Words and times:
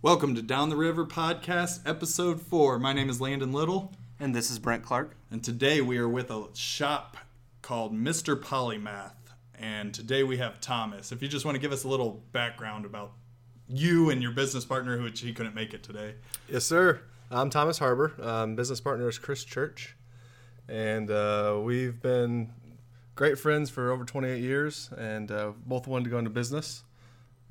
Welcome 0.00 0.34
to 0.36 0.42
Down 0.42 0.68
the 0.68 0.76
River 0.76 1.04
Podcast, 1.04 1.80
Episode 1.88 2.40
4. 2.40 2.78
My 2.78 2.92
name 2.92 3.10
is 3.10 3.20
Landon 3.20 3.52
Little, 3.52 3.92
And 4.20 4.34
this 4.34 4.50
is 4.50 4.58
Brent 4.58 4.82
Clark. 4.84 5.16
and 5.30 5.42
today 5.42 5.80
we 5.80 5.98
are 5.98 6.08
with 6.08 6.30
a 6.30 6.46
shop 6.54 7.16
called 7.62 7.92
Mr. 7.92 8.40
Polymath. 8.40 9.12
And 9.58 9.92
today 9.92 10.22
we 10.22 10.36
have 10.36 10.60
Thomas. 10.60 11.10
If 11.10 11.20
you 11.20 11.26
just 11.28 11.44
want 11.44 11.56
to 11.56 11.60
give 11.60 11.72
us 11.72 11.82
a 11.82 11.88
little 11.88 12.22
background 12.32 12.84
about 12.84 13.12
you 13.68 14.08
and 14.10 14.22
your 14.22 14.30
business 14.30 14.64
partner, 14.64 15.02
which 15.02 15.20
he 15.20 15.32
couldn't 15.32 15.54
make 15.54 15.74
it 15.74 15.82
today. 15.82 16.14
Yes, 16.48 16.64
sir. 16.64 17.00
I'm 17.30 17.50
Thomas 17.50 17.78
Harbor. 17.78 18.14
Um, 18.22 18.54
business 18.54 18.80
partner 18.80 19.08
is 19.08 19.18
Chris 19.18 19.44
Church, 19.44 19.96
and 20.68 21.10
uh, 21.10 21.58
we've 21.62 22.00
been 22.00 22.52
great 23.16 23.38
friends 23.38 23.68
for 23.68 23.90
over 23.90 24.04
28 24.04 24.40
years, 24.40 24.88
and 24.96 25.30
uh, 25.30 25.52
both 25.66 25.86
wanted 25.86 26.04
to 26.04 26.10
go 26.10 26.18
into 26.18 26.30
business. 26.30 26.84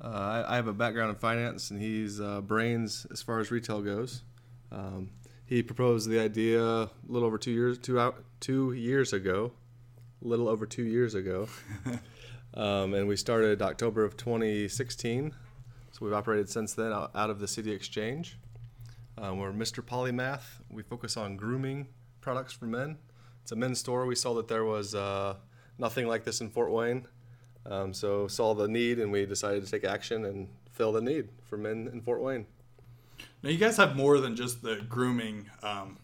Uh, 0.02 0.44
I, 0.46 0.52
I 0.52 0.56
have 0.56 0.68
a 0.68 0.72
background 0.72 1.10
in 1.10 1.16
finance, 1.16 1.70
and 1.70 1.80
he's 1.80 2.20
uh, 2.20 2.40
brains 2.40 3.06
as 3.10 3.20
far 3.20 3.40
as 3.40 3.50
retail 3.50 3.82
goes. 3.82 4.22
Um, 4.70 5.10
he 5.46 5.62
proposed 5.62 6.08
the 6.08 6.20
idea 6.20 6.62
a 6.62 6.90
little 7.06 7.26
over 7.26 7.38
two 7.38 7.50
years 7.50 7.78
two 7.78 7.98
out 7.98 8.22
two 8.40 8.72
years 8.72 9.12
ago, 9.12 9.52
a 10.24 10.28
little 10.28 10.48
over 10.48 10.66
two 10.66 10.84
years 10.84 11.14
ago, 11.14 11.48
um, 12.54 12.94
and 12.94 13.08
we 13.08 13.16
started 13.16 13.62
October 13.62 14.04
of 14.04 14.16
2016. 14.16 15.34
So 15.92 16.04
we've 16.04 16.14
operated 16.14 16.48
since 16.48 16.74
then 16.74 16.92
out, 16.92 17.10
out 17.14 17.30
of 17.30 17.40
the 17.40 17.48
City 17.48 17.72
Exchange. 17.72 18.38
Uh, 19.16 19.34
we're 19.34 19.52
Mr. 19.52 19.82
Polymath. 19.82 20.44
We 20.70 20.82
focus 20.84 21.16
on 21.16 21.36
grooming 21.36 21.88
products 22.20 22.52
for 22.52 22.66
men. 22.66 22.98
It's 23.42 23.50
a 23.50 23.56
men's 23.56 23.80
store. 23.80 24.06
We 24.06 24.14
saw 24.14 24.34
that 24.34 24.46
there 24.46 24.64
was 24.64 24.94
uh, 24.94 25.36
nothing 25.78 26.06
like 26.06 26.22
this 26.22 26.40
in 26.40 26.50
Fort 26.50 26.70
Wayne, 26.70 27.08
um, 27.70 27.92
so 27.92 28.28
saw 28.28 28.54
the 28.54 28.68
need, 28.68 28.98
and 28.98 29.12
we 29.12 29.26
decided 29.26 29.64
to 29.64 29.70
take 29.70 29.84
action 29.84 30.24
and 30.24 30.48
fill 30.70 30.92
the 30.92 31.00
need 31.00 31.28
for 31.44 31.56
men 31.56 31.88
in 31.92 32.00
Fort 32.00 32.20
Wayne. 32.20 32.46
Now, 33.42 33.50
you 33.50 33.58
guys 33.58 33.76
have 33.76 33.96
more 33.96 34.18
than 34.18 34.36
just 34.36 34.62
the 34.62 34.76
grooming. 34.88 35.50
Um, 35.62 35.98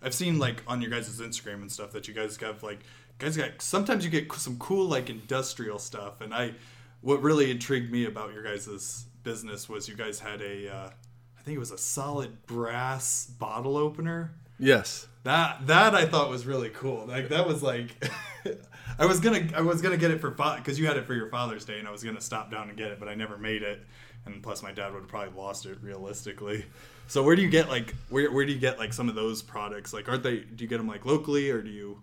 I've 0.00 0.14
seen 0.14 0.38
like 0.38 0.62
on 0.66 0.80
your 0.80 0.90
guys' 0.90 1.20
Instagram 1.20 1.62
and 1.62 1.70
stuff 1.70 1.92
that 1.92 2.08
you 2.08 2.14
guys 2.14 2.36
have 2.38 2.62
like 2.62 2.80
guys 3.18 3.36
got 3.36 3.62
sometimes 3.62 4.04
you 4.04 4.10
get 4.10 4.32
some 4.32 4.58
cool 4.58 4.86
like 4.86 5.08
industrial 5.10 5.78
stuff. 5.78 6.20
And 6.20 6.34
I, 6.34 6.54
what 7.00 7.22
really 7.22 7.50
intrigued 7.50 7.90
me 7.90 8.06
about 8.06 8.32
your 8.32 8.42
guys' 8.42 9.06
business 9.22 9.68
was 9.68 9.88
you 9.88 9.94
guys 9.94 10.20
had 10.20 10.42
a, 10.42 10.72
uh, 10.72 10.90
I 11.38 11.42
think 11.42 11.56
it 11.56 11.60
was 11.60 11.70
a 11.70 11.78
solid 11.78 12.46
brass 12.46 13.26
bottle 13.26 13.76
opener. 13.76 14.34
Yes. 14.58 15.06
That 15.24 15.66
that 15.68 15.94
I 15.94 16.06
thought 16.06 16.30
was 16.30 16.46
really 16.46 16.70
cool. 16.70 17.06
Like 17.06 17.28
that 17.28 17.46
was 17.46 17.62
like, 17.62 17.90
I 18.98 19.06
was 19.06 19.20
gonna 19.20 19.48
I 19.54 19.60
was 19.60 19.82
gonna 19.82 19.96
get 19.96 20.10
it 20.10 20.20
for 20.20 20.30
because 20.30 20.78
you 20.78 20.86
had 20.86 20.96
it 20.96 21.06
for 21.06 21.14
your 21.14 21.28
Father's 21.28 21.64
Day, 21.64 21.78
and 21.78 21.88
I 21.88 21.90
was 21.90 22.02
gonna 22.02 22.20
stop 22.20 22.50
down 22.50 22.68
and 22.68 22.76
get 22.76 22.90
it, 22.90 22.98
but 22.98 23.08
I 23.08 23.14
never 23.14 23.38
made 23.38 23.62
it. 23.62 23.84
And 24.24 24.42
plus, 24.42 24.62
my 24.62 24.70
dad 24.72 24.92
would 24.92 25.00
have 25.00 25.08
probably 25.08 25.36
lost 25.36 25.66
it 25.66 25.78
realistically. 25.82 26.64
So 27.08 27.22
where 27.22 27.34
do 27.34 27.42
you 27.42 27.50
get 27.50 27.68
like 27.68 27.94
where 28.08 28.30
where 28.30 28.46
do 28.46 28.52
you 28.52 28.58
get 28.58 28.78
like 28.78 28.92
some 28.92 29.08
of 29.08 29.14
those 29.14 29.42
products? 29.42 29.92
Like, 29.92 30.08
aren't 30.08 30.22
they? 30.22 30.40
Do 30.40 30.64
you 30.64 30.68
get 30.68 30.78
them 30.78 30.88
like 30.88 31.04
locally, 31.04 31.50
or 31.50 31.62
do 31.62 31.70
you? 31.70 32.00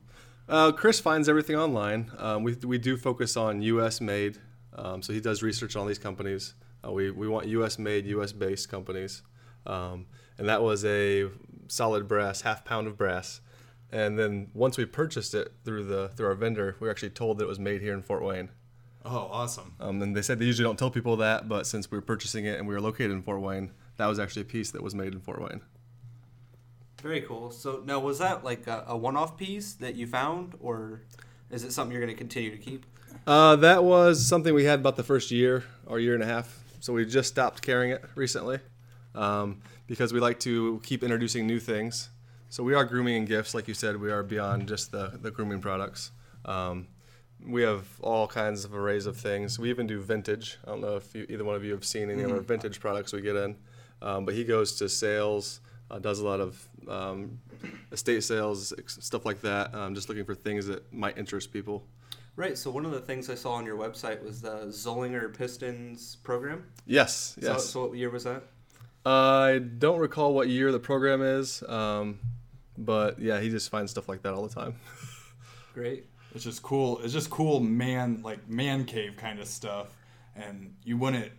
Uh, 0.48 0.72
Chris 0.72 1.00
finds 1.00 1.30
everything 1.30 1.56
online. 1.56 2.12
Um, 2.18 2.44
we, 2.44 2.56
we 2.56 2.80
do 2.80 2.98
focus 2.98 3.38
on 3.38 3.62
U.S. 3.62 4.02
made, 4.02 4.40
um, 4.76 5.04
so 5.04 5.14
he 5.14 5.20
does 5.20 5.44
research 5.44 5.76
on 5.76 5.88
these 5.88 6.00
companies. 6.00 6.56
Uh, 6.84 6.92
we, 6.92 7.12
we 7.12 7.28
want 7.28 7.46
U.S. 7.48 7.78
made, 7.78 8.08
U.S. 8.08 8.32
based 8.32 8.68
companies, 8.68 9.22
um, 9.68 10.08
and 10.40 10.50
that 10.50 10.64
was 10.64 10.84
a 10.86 11.30
solid 11.68 12.08
brass, 12.08 12.42
half 12.42 12.66
pound 12.66 12.88
of 12.88 12.98
brass. 12.98 13.42
And 13.92 14.20
then 14.20 14.52
once 14.54 14.78
we 14.78 14.86
purchased 14.86 15.34
it 15.34 15.54
through 15.64 15.86
the 15.86 16.10
through 16.10 16.28
our 16.28 16.36
vendor, 16.36 16.76
we 16.80 16.88
were 16.88 16.92
actually 16.92 17.10
told 17.10 17.40
that 17.40 17.46
it 17.46 17.48
was 17.48 17.60
made 17.60 17.82
here 17.82 17.94
in 17.94 18.02
Fort 18.02 18.24
Wayne. 18.24 18.50
Oh, 19.04 19.30
awesome! 19.32 19.76
Um, 19.80 20.02
and 20.02 20.16
they 20.16 20.22
said 20.22 20.40
they 20.40 20.46
usually 20.46 20.66
don't 20.66 20.78
tell 20.78 20.92
people 20.92 21.18
that, 21.18 21.48
but 21.48 21.66
since 21.66 21.90
we 21.90 21.98
were 21.98 22.02
purchasing 22.02 22.46
it 22.46 22.60
and 22.60 22.68
we 22.68 22.74
were 22.74 22.82
located 22.82 23.12
in 23.12 23.24
Fort 23.24 23.42
Wayne, 23.42 23.72
that 23.98 24.06
was 24.06 24.20
actually 24.20 24.44
a 24.44 24.46
piece 24.46 24.72
that 24.72 24.84
was 24.84 24.94
made 24.94 25.14
in 25.14 25.22
Fort 25.22 25.42
Wayne. 25.42 25.62
Very 27.02 27.22
cool. 27.22 27.50
So 27.50 27.82
now, 27.86 28.00
was 28.00 28.20
that 28.20 28.44
like 28.44 28.68
a, 28.68 28.84
a 28.88 28.98
one-off 28.98 29.38
piece 29.38 29.74
that 29.76 29.96
you 29.96 30.06
found, 30.06 30.54
or 30.60 31.02
is 31.50 31.64
it 31.64 31.72
something 31.72 31.94
you're 31.94 32.02
going 32.02 32.14
to 32.14 32.18
continue 32.18 32.52
to 32.52 32.58
keep? 32.58 32.86
Uh, 33.26 33.56
that 33.58 33.84
was 33.84 34.26
something 34.26 34.54
we 34.54 34.66
had 34.66 34.80
about 34.80 34.98
the 34.98 35.04
first 35.04 35.32
year 35.32 35.64
or 35.86 36.00
year 36.00 36.14
and 36.14 36.24
a 36.24 36.26
half. 36.26 36.64
So 36.80 36.94
we 36.94 37.06
just 37.06 37.30
stopped 37.30 37.62
carrying 37.62 37.92
it 37.92 38.04
recently 38.16 38.60
um, 39.16 39.62
because 39.88 40.14
we 40.14 40.20
like 40.20 40.40
to 40.42 40.80
keep 40.84 41.04
introducing 41.04 41.48
new 41.48 41.60
things. 41.60 42.10
So 42.52 42.64
we 42.64 42.74
are 42.74 42.84
grooming 42.84 43.16
and 43.16 43.28
gifts, 43.28 43.54
like 43.54 43.68
you 43.68 43.74
said. 43.76 44.02
We 44.02 44.12
are 44.12 44.24
beyond 44.24 44.68
just 44.68 44.92
the, 44.92 45.20
the 45.22 45.30
grooming 45.30 45.62
products. 45.62 46.12
Um, 46.46 46.88
we 47.46 47.62
have 47.62 47.86
all 48.02 48.28
kinds 48.28 48.66
of 48.66 48.74
arrays 48.74 49.06
of 49.06 49.18
things. 49.18 49.60
We 49.60 49.70
even 49.70 49.86
do 49.86 50.00
vintage. 50.02 50.58
I 50.66 50.72
don't 50.72 50.82
know 50.82 50.96
if 50.96 51.14
you, 51.14 51.26
either 51.30 51.44
one 51.44 51.56
of 51.56 51.64
you 51.64 51.72
have 51.74 51.86
seen 51.86 52.10
any 52.10 52.24
of 52.24 52.32
our 52.32 52.40
vintage 52.42 52.80
products 52.80 53.14
we 53.14 53.22
get 53.22 53.36
in, 53.36 53.56
um, 54.02 54.26
but 54.26 54.34
he 54.34 54.44
goes 54.44 54.76
to 54.78 54.90
sales, 54.90 55.62
uh, 55.92 56.00
does 56.00 56.20
a 56.20 56.26
lot 56.26 56.40
of 56.40 56.68
um, 56.88 57.40
estate 57.92 58.24
sales, 58.24 58.74
stuff 58.88 59.26
like 59.26 59.42
that. 59.42 59.74
Um, 59.76 59.94
just 59.94 60.10
looking 60.10 60.26
for 60.26 60.36
things 60.36 60.66
that 60.66 60.92
might 60.92 61.18
interest 61.18 61.54
people. 61.54 61.84
Right. 62.36 62.58
So 62.58 62.72
one 62.72 62.86
of 62.86 62.92
the 62.92 63.02
things 63.02 63.30
I 63.30 63.36
saw 63.36 63.52
on 63.54 63.66
your 63.66 63.78
website 63.78 64.24
was 64.24 64.42
the 64.42 64.66
Zollner 64.68 65.38
Pistons 65.38 66.16
program. 66.24 66.66
Yes, 66.88 67.36
So, 67.40 67.52
yes. 67.52 67.66
so 67.66 67.88
what 67.88 67.98
year 67.98 68.10
was 68.10 68.24
that? 68.24 68.44
I 69.06 69.60
don't 69.60 70.00
recall 70.00 70.34
what 70.34 70.50
year 70.50 70.72
the 70.72 70.80
program 70.80 71.22
is, 71.22 71.64
um, 71.68 72.20
but 72.80 73.20
yeah, 73.20 73.40
he 73.40 73.50
just 73.50 73.70
finds 73.70 73.92
stuff 73.92 74.10
like 74.10 74.24
that 74.24 74.34
all 74.34 74.48
the 74.48 74.54
time. 74.54 74.76
Great. 75.74 76.06
It's 76.34 76.44
just 76.44 76.62
cool. 76.62 77.00
It's 77.00 77.14
just 77.14 77.30
cool, 77.30 77.60
man, 77.60 78.22
like 78.24 78.48
man 78.48 78.86
cave 78.86 79.16
kind 79.18 79.40
of 79.40 79.48
stuff, 79.48 79.96
and 80.36 80.76
you 80.84 80.98
wouldn't. 80.98 81.32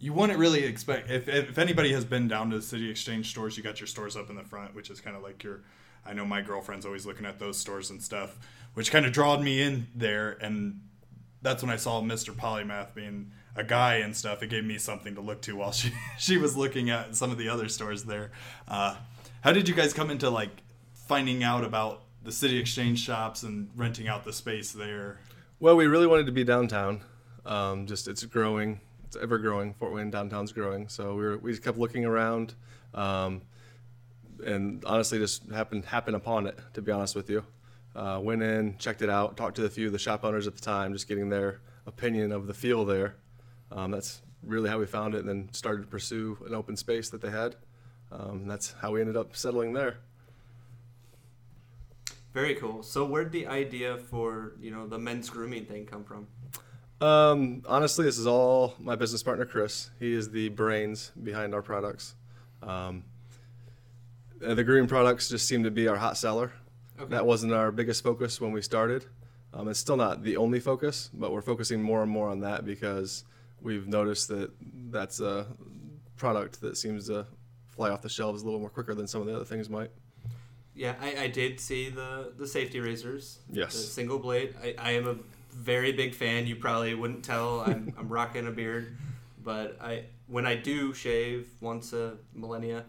You 0.00 0.12
wouldn't 0.12 0.38
really 0.38 0.62
expect 0.62 1.10
if, 1.10 1.28
if 1.28 1.58
anybody 1.58 1.92
has 1.92 2.04
been 2.04 2.28
down 2.28 2.50
to 2.50 2.56
the 2.56 2.62
city 2.62 2.88
exchange 2.88 3.30
stores, 3.30 3.56
you 3.56 3.64
got 3.64 3.80
your 3.80 3.88
stores 3.88 4.16
up 4.16 4.30
in 4.30 4.36
the 4.36 4.44
front, 4.44 4.72
which 4.72 4.90
is 4.90 5.00
kind 5.00 5.16
of 5.16 5.22
like 5.22 5.42
your. 5.42 5.62
I 6.06 6.12
know 6.12 6.24
my 6.24 6.40
girlfriend's 6.40 6.86
always 6.86 7.04
looking 7.04 7.26
at 7.26 7.38
those 7.38 7.58
stores 7.58 7.90
and 7.90 8.00
stuff, 8.00 8.38
which 8.74 8.92
kind 8.92 9.04
of 9.04 9.12
drawed 9.12 9.42
me 9.42 9.60
in 9.60 9.88
there, 9.94 10.38
and 10.40 10.80
that's 11.42 11.62
when 11.62 11.70
I 11.70 11.76
saw 11.76 12.00
Mr. 12.00 12.32
Polymath 12.32 12.94
being 12.94 13.32
a 13.56 13.64
guy 13.64 13.96
and 13.96 14.16
stuff. 14.16 14.42
It 14.42 14.50
gave 14.50 14.64
me 14.64 14.78
something 14.78 15.16
to 15.16 15.20
look 15.20 15.42
to 15.42 15.56
while 15.56 15.72
she 15.72 15.92
she 16.18 16.38
was 16.38 16.56
looking 16.56 16.90
at 16.90 17.16
some 17.16 17.30
of 17.30 17.36
the 17.36 17.48
other 17.48 17.68
stores 17.68 18.04
there. 18.04 18.30
Uh, 18.66 18.96
how 19.42 19.52
did 19.52 19.68
you 19.68 19.74
guys 19.74 19.92
come 19.92 20.10
into 20.10 20.30
like 20.30 20.50
finding 20.92 21.42
out 21.42 21.64
about 21.64 22.02
the 22.22 22.32
city 22.32 22.58
exchange 22.58 23.00
shops 23.00 23.42
and 23.42 23.70
renting 23.76 24.08
out 24.08 24.24
the 24.24 24.32
space 24.32 24.72
there? 24.72 25.20
Well, 25.60 25.76
we 25.76 25.86
really 25.86 26.06
wanted 26.06 26.26
to 26.26 26.32
be 26.32 26.44
downtown. 26.44 27.02
Um, 27.46 27.86
just 27.86 28.08
it's 28.08 28.24
growing, 28.24 28.80
it's 29.06 29.16
ever 29.16 29.38
growing. 29.38 29.74
Fort 29.74 29.92
Wayne 29.92 30.10
downtown's 30.10 30.52
growing, 30.52 30.88
so 30.88 31.14
we 31.14 31.22
were, 31.22 31.38
we 31.38 31.52
just 31.52 31.62
kept 31.62 31.78
looking 31.78 32.04
around, 32.04 32.54
um, 32.94 33.42
and 34.44 34.84
honestly, 34.84 35.18
just 35.18 35.50
happened 35.50 35.86
happened 35.86 36.16
upon 36.16 36.46
it. 36.46 36.58
To 36.74 36.82
be 36.82 36.92
honest 36.92 37.16
with 37.16 37.30
you, 37.30 37.44
uh, 37.96 38.20
went 38.22 38.42
in, 38.42 38.76
checked 38.78 39.02
it 39.02 39.08
out, 39.08 39.36
talked 39.36 39.56
to 39.56 39.64
a 39.64 39.70
few 39.70 39.86
of 39.86 39.92
the 39.92 39.98
shop 39.98 40.24
owners 40.24 40.46
at 40.46 40.54
the 40.54 40.60
time, 40.60 40.92
just 40.92 41.08
getting 41.08 41.30
their 41.30 41.60
opinion 41.86 42.32
of 42.32 42.46
the 42.46 42.54
feel 42.54 42.84
there. 42.84 43.16
Um, 43.72 43.90
that's 43.90 44.20
really 44.42 44.68
how 44.68 44.78
we 44.78 44.86
found 44.86 45.14
it, 45.14 45.20
and 45.20 45.28
then 45.28 45.48
started 45.52 45.82
to 45.82 45.88
pursue 45.88 46.36
an 46.46 46.54
open 46.54 46.76
space 46.76 47.08
that 47.10 47.22
they 47.22 47.30
had. 47.30 47.56
Um, 48.10 48.42
and 48.42 48.50
that's 48.50 48.74
how 48.80 48.92
we 48.92 49.00
ended 49.00 49.16
up 49.16 49.36
settling 49.36 49.72
there. 49.72 49.98
Very 52.32 52.54
cool. 52.54 52.82
So 52.82 53.04
where'd 53.04 53.32
the 53.32 53.46
idea 53.46 53.96
for 53.96 54.52
you 54.60 54.70
know 54.70 54.86
the 54.86 54.98
men's 54.98 55.28
grooming 55.30 55.64
thing 55.64 55.86
come 55.86 56.04
from? 56.04 56.26
Um, 57.00 57.62
honestly, 57.66 58.04
this 58.04 58.18
is 58.18 58.26
all 58.26 58.74
my 58.78 58.96
business 58.96 59.22
partner, 59.22 59.44
Chris. 59.44 59.90
He 59.98 60.12
is 60.12 60.30
the 60.30 60.48
brains 60.48 61.12
behind 61.22 61.54
our 61.54 61.62
products. 61.62 62.14
Um, 62.62 63.04
uh, 64.44 64.54
the 64.54 64.64
grooming 64.64 64.88
products 64.88 65.28
just 65.28 65.46
seem 65.46 65.64
to 65.64 65.70
be 65.70 65.88
our 65.88 65.96
hot 65.96 66.16
seller. 66.16 66.52
Okay. 67.00 67.10
That 67.10 67.26
wasn't 67.26 67.52
our 67.52 67.70
biggest 67.70 68.02
focus 68.02 68.40
when 68.40 68.52
we 68.52 68.62
started. 68.62 69.06
Um, 69.54 69.68
it's 69.68 69.78
still 69.78 69.96
not 69.96 70.22
the 70.22 70.36
only 70.36 70.60
focus, 70.60 71.10
but 71.14 71.32
we're 71.32 71.42
focusing 71.42 71.82
more 71.82 72.02
and 72.02 72.10
more 72.10 72.28
on 72.28 72.40
that 72.40 72.64
because 72.64 73.24
we've 73.62 73.86
noticed 73.86 74.28
that 74.28 74.50
that's 74.90 75.20
a 75.20 75.46
product 76.16 76.60
that 76.60 76.76
seems 76.76 77.06
to 77.06 77.26
fly 77.78 77.90
off 77.90 78.02
the 78.02 78.08
shelves 78.08 78.42
a 78.42 78.44
little 78.44 78.58
more 78.58 78.68
quicker 78.68 78.92
than 78.92 79.06
some 79.06 79.20
of 79.20 79.28
the 79.28 79.34
other 79.34 79.44
things 79.44 79.70
might. 79.70 79.90
Yeah, 80.74 80.96
I, 81.00 81.22
I 81.22 81.26
did 81.28 81.60
see 81.60 81.88
the 81.88 82.32
the 82.36 82.46
safety 82.46 82.80
razors. 82.80 83.38
Yes. 83.50 83.72
The 83.72 83.78
single 83.78 84.18
blade. 84.18 84.54
I, 84.62 84.74
I 84.78 84.90
am 84.92 85.06
a 85.06 85.16
very 85.52 85.92
big 85.92 86.14
fan. 86.14 86.46
You 86.46 86.56
probably 86.56 86.94
wouldn't 86.94 87.24
tell. 87.24 87.60
I'm 87.60 87.94
I'm 87.98 88.08
rocking 88.08 88.48
a 88.48 88.50
beard, 88.50 88.96
but 89.42 89.78
I 89.80 90.04
when 90.26 90.44
I 90.44 90.56
do 90.56 90.92
shave 90.92 91.48
once 91.60 91.92
a 91.92 92.16
millennia, 92.34 92.84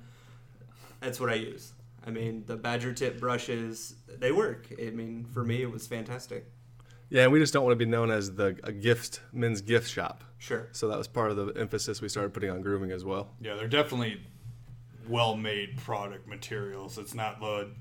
that's 1.00 1.20
what 1.20 1.30
I 1.30 1.36
use. 1.36 1.74
I 2.06 2.10
mean, 2.10 2.44
the 2.48 2.56
badger 2.56 2.94
tip 2.94 3.20
brushes 3.20 3.96
they 4.18 4.32
work. 4.32 4.68
I 4.82 4.90
mean, 4.90 5.26
for 5.32 5.44
me, 5.44 5.62
it 5.62 5.72
was 5.72 5.86
fantastic. 5.86 6.52
Yeah, 7.10 7.24
and 7.24 7.32
we 7.32 7.40
just 7.40 7.54
don't 7.54 7.64
want 7.64 7.74
to 7.74 7.86
be 7.86 7.90
known 7.90 8.10
as 8.12 8.34
the 8.36 8.58
a 8.64 8.72
gift 8.72 9.22
men's 9.32 9.62
gift 9.62 9.90
shop. 9.90 10.24
Sure. 10.40 10.68
So 10.72 10.88
that 10.88 10.98
was 10.98 11.08
part 11.08 11.30
of 11.32 11.38
the 11.38 11.60
emphasis 11.60 12.02
we 12.02 12.10
started 12.10 12.34
putting 12.34 12.50
on 12.50 12.62
grooming 12.62 12.92
as 12.92 13.04
well. 13.04 13.32
Yeah, 13.42 13.56
they're 13.56 13.68
definitely 13.68 14.22
well-made 15.10 15.78
product 15.78 16.28
materials. 16.28 16.98
It's 16.98 17.14
not 17.14 17.40
the 17.40 17.72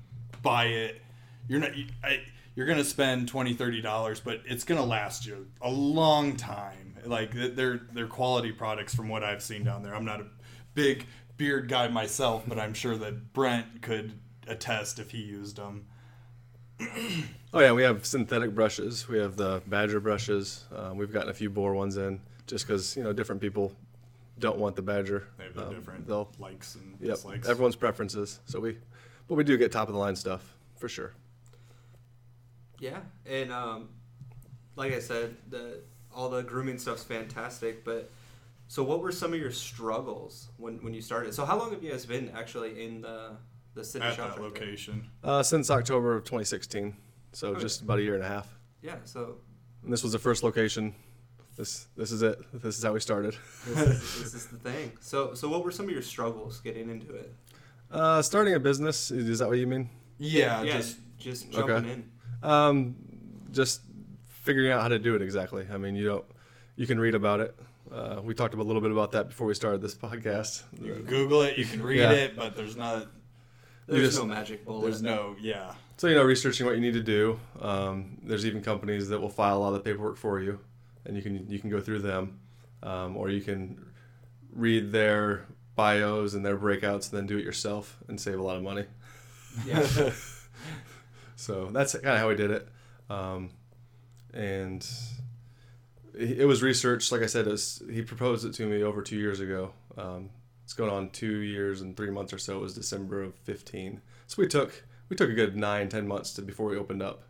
buy 0.41 0.65
it. 0.65 1.01
You're 1.47 1.59
not. 1.59 1.71
You're 2.55 2.67
gonna 2.67 2.83
spend 2.83 3.27
20 3.27 3.53
30 3.53 3.81
dollars, 3.81 4.19
but 4.19 4.41
it's 4.45 4.63
gonna 4.63 4.83
last 4.83 5.25
you 5.25 5.47
a 5.61 5.69
long 5.69 6.35
time. 6.35 6.97
Like 7.05 7.31
they're 7.33 7.81
they're 7.93 8.07
quality 8.07 8.51
products 8.51 8.93
from 8.93 9.09
what 9.09 9.23
I've 9.23 9.41
seen 9.41 9.63
down 9.63 9.83
there. 9.83 9.95
I'm 9.95 10.05
not 10.05 10.19
a 10.19 10.25
big 10.73 11.05
beard 11.37 11.69
guy 11.69 11.87
myself, 11.87 12.43
but 12.47 12.59
I'm 12.59 12.73
sure 12.73 12.97
that 12.97 13.33
Brent 13.33 13.81
could 13.81 14.13
attest 14.47 14.99
if 14.99 15.11
he 15.11 15.19
used 15.19 15.57
them. 15.57 15.85
Oh 17.51 17.59
yeah, 17.59 17.71
we 17.71 17.81
have 17.81 18.05
synthetic 18.05 18.53
brushes. 18.53 19.07
We 19.07 19.17
have 19.17 19.35
the 19.35 19.63
Badger 19.65 19.99
brushes. 19.99 20.65
Um, 20.71 20.97
we've 20.97 21.11
gotten 21.11 21.29
a 21.29 21.33
few 21.33 21.49
Boar 21.49 21.73
ones 21.73 21.97
in, 21.97 22.21
just 22.45 22.67
because 22.67 22.95
you 22.95 23.01
know 23.01 23.11
different 23.11 23.41
people 23.41 23.75
don't 24.39 24.57
want 24.57 24.75
the 24.75 24.81
Badger. 24.81 25.27
They 25.37 25.43
have 25.45 25.53
their 25.53 25.65
Um, 25.65 25.73
different 25.75 26.07
They'll 26.07 26.31
likes 26.39 26.75
and 26.75 26.97
yep, 26.99 27.15
dislikes. 27.15 27.47
everyone's 27.47 27.75
preferences. 27.75 28.39
So 28.45 28.59
we, 28.59 28.77
but 29.27 29.35
we 29.35 29.43
do 29.43 29.57
get 29.57 29.71
top 29.71 29.87
of 29.87 29.93
the 29.93 29.99
line 29.99 30.15
stuff 30.15 30.55
for 30.77 30.87
sure. 30.89 31.13
Yeah, 32.79 32.99
and 33.25 33.51
um, 33.51 33.89
like 34.75 34.93
I 34.93 34.99
said, 34.99 35.35
the 35.49 35.81
all 36.15 36.29
the 36.29 36.41
grooming 36.41 36.77
stuff's 36.79 37.03
fantastic. 37.03 37.83
But 37.83 38.09
so, 38.67 38.83
what 38.83 39.01
were 39.01 39.11
some 39.11 39.33
of 39.33 39.39
your 39.39 39.51
struggles 39.51 40.49
when 40.57 40.75
when 40.83 40.93
you 40.93 41.01
started? 41.01 41.33
So, 41.33 41.45
how 41.45 41.57
long 41.59 41.71
have 41.71 41.83
you 41.83 41.91
guys 41.91 42.05
been 42.05 42.29
actually 42.29 42.81
in 42.83 43.01
the 43.01 43.31
the 43.75 43.83
city 43.83 44.05
at 44.05 44.15
shop 44.15 44.35
that 44.35 44.41
location. 44.41 45.07
Uh, 45.23 45.43
since 45.43 45.69
October 45.69 46.15
of 46.15 46.23
2016, 46.23 46.95
so 47.33 47.49
Okay. 47.49 47.59
just 47.61 47.81
about 47.81 47.99
a 47.99 48.01
year 48.01 48.15
and 48.15 48.23
a 48.23 48.27
half. 48.27 48.57
Yeah. 48.81 48.95
So 49.05 49.35
And 49.83 49.93
this 49.93 50.01
was 50.03 50.11
the 50.13 50.19
first 50.19 50.41
location. 50.43 50.95
This 51.59 51.87
this 51.97 52.13
is 52.13 52.21
it. 52.21 52.39
This 52.53 52.77
is 52.77 52.83
how 52.85 52.93
we 52.93 53.01
started. 53.01 53.35
this 53.67 53.77
is, 53.77 54.23
this 54.23 54.33
is 54.33 54.45
the 54.47 54.57
thing. 54.57 54.93
So 55.01 55.33
so, 55.33 55.49
what 55.49 55.65
were 55.65 55.71
some 55.71 55.87
of 55.87 55.91
your 55.91 56.01
struggles 56.01 56.61
getting 56.61 56.89
into 56.89 57.13
it? 57.13 57.33
Uh, 57.91 58.21
starting 58.21 58.53
a 58.53 58.59
business 58.61 59.11
is 59.11 59.39
that 59.39 59.49
what 59.49 59.57
you 59.57 59.67
mean? 59.67 59.89
Yeah, 60.19 60.61
yeah, 60.63 60.77
just 60.77 60.97
just 61.17 61.51
jumping 61.51 61.75
Okay. 61.75 61.91
in. 61.91 62.09
Um, 62.49 62.95
just 63.51 63.81
figuring 64.29 64.71
out 64.71 64.81
how 64.81 64.87
to 64.87 64.99
do 64.99 65.15
it 65.15 65.21
exactly. 65.21 65.67
I 65.69 65.75
mean, 65.77 65.97
you 65.97 66.05
don't. 66.05 66.25
You 66.77 66.87
can 66.87 66.97
read 66.97 67.13
about 67.13 67.41
it. 67.41 67.53
Uh, 67.93 68.21
we 68.23 68.33
talked 68.33 68.53
a 68.53 68.57
little 68.63 68.81
bit 68.81 68.91
about 68.91 69.11
that 69.11 69.27
before 69.27 69.45
we 69.45 69.53
started 69.53 69.81
this 69.81 69.95
podcast. 69.95 70.63
you 70.81 70.93
can 70.93 71.03
Google 71.03 71.41
it, 71.41 71.57
you 71.57 71.65
can 71.65 71.83
read 71.83 71.99
Yeah. 71.99 72.11
it, 72.11 72.37
but 72.37 72.55
there's 72.55 72.77
not. 72.77 73.07
There's 73.85 74.11
just- 74.11 74.17
no 74.19 74.25
magic 74.25 74.63
bullet. 74.63 74.83
There's 74.83 75.01
no. 75.01 75.35
Yeah. 75.41 75.73
So 75.97 76.07
you 76.07 76.15
know, 76.15 76.23
researching 76.23 76.65
what 76.65 76.75
you 76.75 76.81
need 76.81 76.93
to 76.93 77.03
do. 77.03 77.37
Um, 77.59 78.17
there's 78.23 78.45
even 78.45 78.61
companies 78.61 79.09
that 79.09 79.19
will 79.19 79.27
file 79.29 79.57
a 79.57 79.59
lot 79.59 79.67
of 79.69 79.73
the 79.73 79.79
paperwork 79.81 80.15
for 80.15 80.39
you, 80.39 80.59
and 81.05 81.15
you 81.15 81.21
can 81.21 81.49
you 81.49 81.59
can 81.59 81.69
go 81.69 81.79
through 81.79 81.99
them, 81.99 82.39
um, 82.83 83.17
or 83.17 83.29
you 83.29 83.41
can 83.41 83.85
read 84.51 84.91
their 84.91 85.45
bios 85.75 86.33
and 86.33 86.45
their 86.45 86.57
breakouts, 86.57 87.09
and 87.09 87.19
then 87.19 87.25
do 87.25 87.37
it 87.37 87.43
yourself 87.43 87.97
and 88.07 88.19
save 88.19 88.39
a 88.39 88.43
lot 88.43 88.57
of 88.57 88.63
money. 88.63 88.85
Yeah. 89.65 90.11
So 91.39 91.69
that's 91.71 91.93
kind 91.93 92.07
of 92.07 92.17
how 92.17 92.27
we 92.27 92.35
did 92.35 92.51
it, 92.51 92.67
um, 93.09 93.51
and 94.33 94.85
it 96.13 96.45
was 96.45 96.61
researched. 96.61 97.13
Like 97.13 97.21
I 97.21 97.27
said, 97.27 97.47
it 97.47 97.51
was, 97.51 97.81
he 97.89 98.01
proposed 98.01 98.45
it 98.45 98.53
to 98.55 98.65
me 98.65 98.83
over 98.83 99.01
two 99.01 99.15
years 99.15 99.39
ago. 99.39 99.71
Um, 99.97 100.31
it's 100.65 100.73
going 100.73 100.91
on 100.91 101.11
two 101.11 101.37
years 101.37 101.79
and 101.79 101.95
three 101.95 102.11
months 102.11 102.33
or 102.33 102.37
so. 102.39 102.57
It 102.57 102.61
was 102.61 102.73
December 102.73 103.23
of 103.23 103.35
fifteen. 103.35 104.01
So 104.27 104.35
we 104.41 104.49
took 104.49 104.83
we 105.07 105.15
took 105.15 105.29
a 105.29 105.33
good 105.33 105.55
nine 105.55 105.87
ten 105.87 106.09
months 106.09 106.33
to 106.33 106.41
before 106.41 106.67
we 106.67 106.75
opened 106.77 107.01
up, 107.01 107.23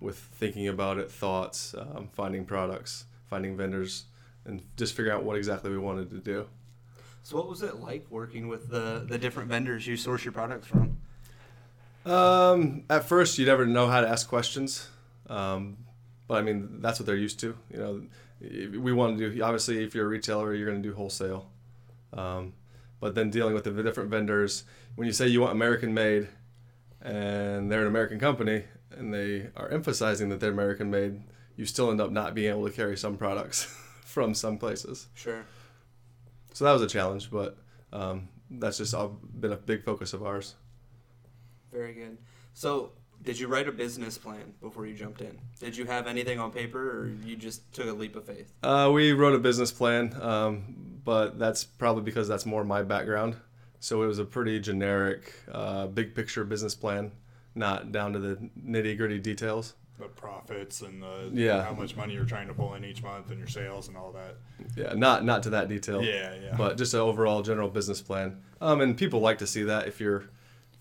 with 0.00 0.16
thinking 0.16 0.66
about 0.66 0.96
it, 0.96 1.10
thoughts, 1.10 1.74
um, 1.76 2.08
finding 2.14 2.46
products, 2.46 3.04
finding 3.30 3.56
vendors, 3.56 4.04
and 4.44 4.62
just 4.76 4.94
figuring 4.94 5.16
out 5.16 5.24
what 5.24 5.36
exactly 5.36 5.70
we 5.70 5.78
wanted 5.78 6.10
to 6.10 6.18
do. 6.18 6.46
So 7.22 7.36
what 7.36 7.48
was 7.48 7.62
it 7.62 7.76
like 7.76 8.06
working 8.10 8.48
with 8.48 8.68
the 8.68 9.04
the 9.08 9.18
different 9.18 9.48
vendors 9.48 9.86
you 9.86 9.96
source 9.96 10.24
your 10.24 10.32
products 10.32 10.66
from? 10.66 10.98
Um, 12.04 12.84
at 12.88 13.04
first, 13.04 13.38
you 13.38 13.46
never 13.46 13.66
know 13.66 13.86
how 13.86 14.00
to 14.00 14.08
ask 14.08 14.28
questions, 14.28 14.88
um, 15.28 15.78
but 16.26 16.38
I 16.38 16.42
mean 16.42 16.80
that's 16.80 16.98
what 16.98 17.06
they're 17.06 17.16
used 17.16 17.38
to. 17.40 17.56
You 17.72 17.78
know, 17.78 18.02
we 18.80 18.92
want 18.92 19.18
to 19.18 19.30
do 19.30 19.42
obviously 19.42 19.84
if 19.84 19.94
you're 19.94 20.06
a 20.06 20.08
retailer, 20.08 20.54
you're 20.54 20.68
going 20.68 20.82
to 20.82 20.88
do 20.88 20.94
wholesale, 20.94 21.50
um, 22.12 22.54
but 23.00 23.14
then 23.14 23.30
dealing 23.30 23.54
with 23.54 23.64
the 23.64 23.82
different 23.82 24.10
vendors, 24.10 24.64
when 24.96 25.06
you 25.06 25.12
say 25.12 25.28
you 25.28 25.40
want 25.42 25.52
American 25.52 25.92
made, 25.92 26.28
and 27.02 27.70
they're 27.70 27.82
an 27.82 27.86
American 27.86 28.18
company, 28.18 28.64
and 28.96 29.12
they 29.12 29.48
are 29.56 29.68
emphasizing 29.68 30.30
that 30.30 30.40
they're 30.40 30.50
American 30.50 30.90
made, 30.90 31.20
you 31.60 31.66
still 31.66 31.90
end 31.90 32.00
up 32.00 32.10
not 32.10 32.34
being 32.34 32.50
able 32.50 32.66
to 32.66 32.74
carry 32.74 32.96
some 32.96 33.18
products 33.18 33.64
from 34.06 34.32
some 34.32 34.56
places. 34.56 35.08
Sure. 35.14 35.44
So 36.54 36.64
that 36.64 36.72
was 36.72 36.80
a 36.80 36.86
challenge, 36.86 37.30
but 37.30 37.58
um, 37.92 38.28
that's 38.50 38.78
just 38.78 38.94
all 38.94 39.18
been 39.38 39.52
a 39.52 39.56
big 39.56 39.84
focus 39.84 40.14
of 40.14 40.24
ours. 40.24 40.54
Very 41.70 41.92
good. 41.92 42.16
So, 42.54 42.92
did 43.22 43.38
you 43.38 43.46
write 43.46 43.68
a 43.68 43.72
business 43.72 44.16
plan 44.16 44.54
before 44.62 44.86
you 44.86 44.94
jumped 44.94 45.20
in? 45.20 45.38
Did 45.60 45.76
you 45.76 45.84
have 45.84 46.06
anything 46.06 46.40
on 46.40 46.50
paper, 46.50 47.02
or 47.02 47.10
you 47.26 47.36
just 47.36 47.70
took 47.74 47.86
a 47.86 47.92
leap 47.92 48.16
of 48.16 48.24
faith? 48.24 48.50
Uh, 48.62 48.90
we 48.92 49.12
wrote 49.12 49.34
a 49.34 49.38
business 49.38 49.70
plan, 49.70 50.16
um, 50.22 51.00
but 51.04 51.38
that's 51.38 51.62
probably 51.62 52.02
because 52.02 52.26
that's 52.26 52.46
more 52.46 52.64
my 52.64 52.82
background. 52.82 53.36
So 53.80 54.02
it 54.02 54.06
was 54.06 54.18
a 54.18 54.24
pretty 54.24 54.58
generic, 54.60 55.34
uh, 55.52 55.88
big 55.88 56.14
picture 56.14 56.42
business 56.42 56.74
plan, 56.74 57.12
not 57.54 57.92
down 57.92 58.14
to 58.14 58.18
the 58.18 58.50
nitty 58.58 58.96
gritty 58.96 59.18
details. 59.18 59.74
The 60.00 60.08
profits 60.08 60.80
and 60.80 61.02
the 61.02 61.30
Yeah. 61.32 61.62
how 61.62 61.74
much 61.74 61.94
money 61.94 62.14
you're 62.14 62.24
trying 62.24 62.48
to 62.48 62.54
pull 62.54 62.74
in 62.74 62.84
each 62.84 63.02
month 63.02 63.30
and 63.30 63.38
your 63.38 63.48
sales 63.48 63.88
and 63.88 63.96
all 63.96 64.12
that. 64.12 64.36
Yeah, 64.76 64.94
not 64.94 65.24
not 65.24 65.42
to 65.44 65.50
that 65.50 65.68
detail. 65.68 66.02
Yeah, 66.02 66.34
yeah. 66.42 66.56
But 66.56 66.76
just 66.78 66.94
an 66.94 67.00
overall 67.00 67.42
general 67.42 67.68
business 67.68 68.00
plan. 68.00 68.40
Um, 68.60 68.80
and 68.80 68.96
people 68.96 69.20
like 69.20 69.38
to 69.38 69.46
see 69.46 69.62
that 69.64 69.86
if 69.86 70.00
you're 70.00 70.24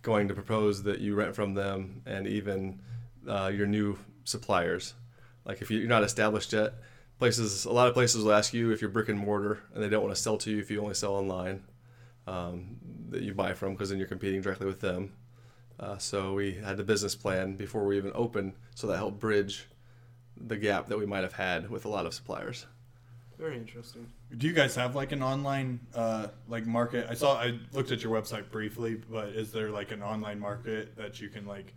going 0.01 0.30
to 0.30 0.33
propose 0.33 0.83
that 0.83 1.00
you 1.00 1.16
rent 1.16 1.36
from 1.36 1.54
them 1.54 2.01
and 2.06 2.25
even 2.27 2.80
uh, 3.27 3.51
your 3.54 3.68
new 3.68 3.98
suppliers. 4.24 4.94
Like 5.45 5.62
if 5.62 5.69
you're 5.69 5.88
not 5.88 6.04
established 6.04 6.54
yet, 6.54 6.75
places 7.18 7.66
a 7.66 7.71
lot 7.71 7.88
of 7.89 7.94
places 7.94 8.24
will 8.24 8.31
ask 8.31 8.54
you 8.54 8.71
if 8.71 8.80
you're 8.81 8.89
brick 8.89 9.10
and 9.10 9.19
mortar 9.19 9.60
and 9.74 9.83
they 9.83 9.89
don't 9.89 10.01
want 10.04 10.16
to 10.16 10.21
sell 10.21 10.38
to 10.38 10.50
you 10.50 10.60
if 10.60 10.71
you 10.71 10.80
only 10.81 10.94
sell 10.94 11.13
online 11.16 11.63
um, 12.27 12.77
that 13.10 13.21
you 13.24 13.33
buy 13.33 13.54
from 13.54 13.74
because 13.74 13.89
then 13.89 13.98
you're 13.98 14.07
competing 14.07 14.42
directly 14.42 14.68
with 14.68 14.80
them. 14.80 15.12
Uh, 15.79 15.97
so 15.97 16.33
we 16.33 16.53
had 16.53 16.77
the 16.77 16.83
business 16.83 17.15
plan 17.15 17.55
before 17.55 17.85
we 17.85 17.97
even 17.97 18.11
opened, 18.13 18.53
so 18.75 18.87
that 18.87 18.97
helped 18.97 19.19
bridge 19.19 19.67
the 20.35 20.57
gap 20.57 20.87
that 20.87 20.97
we 20.97 21.05
might 21.05 21.23
have 21.23 21.33
had 21.33 21.69
with 21.69 21.85
a 21.85 21.89
lot 21.89 22.05
of 22.05 22.13
suppliers. 22.13 22.65
Very 23.37 23.55
interesting. 23.57 24.05
Do 24.37 24.47
you 24.47 24.53
guys 24.53 24.75
have 24.75 24.95
like 24.95 25.13
an 25.13 25.23
online 25.23 25.79
uh, 25.95 26.27
like 26.49 26.65
market? 26.65 27.07
I 27.09 27.13
saw 27.13 27.39
I 27.39 27.57
looked 27.71 27.91
at 27.91 28.03
your 28.03 28.11
website 28.11 28.51
briefly, 28.51 29.01
but 29.09 29.29
is 29.29 29.51
there 29.51 29.71
like 29.71 29.91
an 29.91 30.03
online 30.03 30.39
market 30.39 30.97
that 30.97 31.21
you 31.21 31.29
can 31.29 31.45
like 31.45 31.73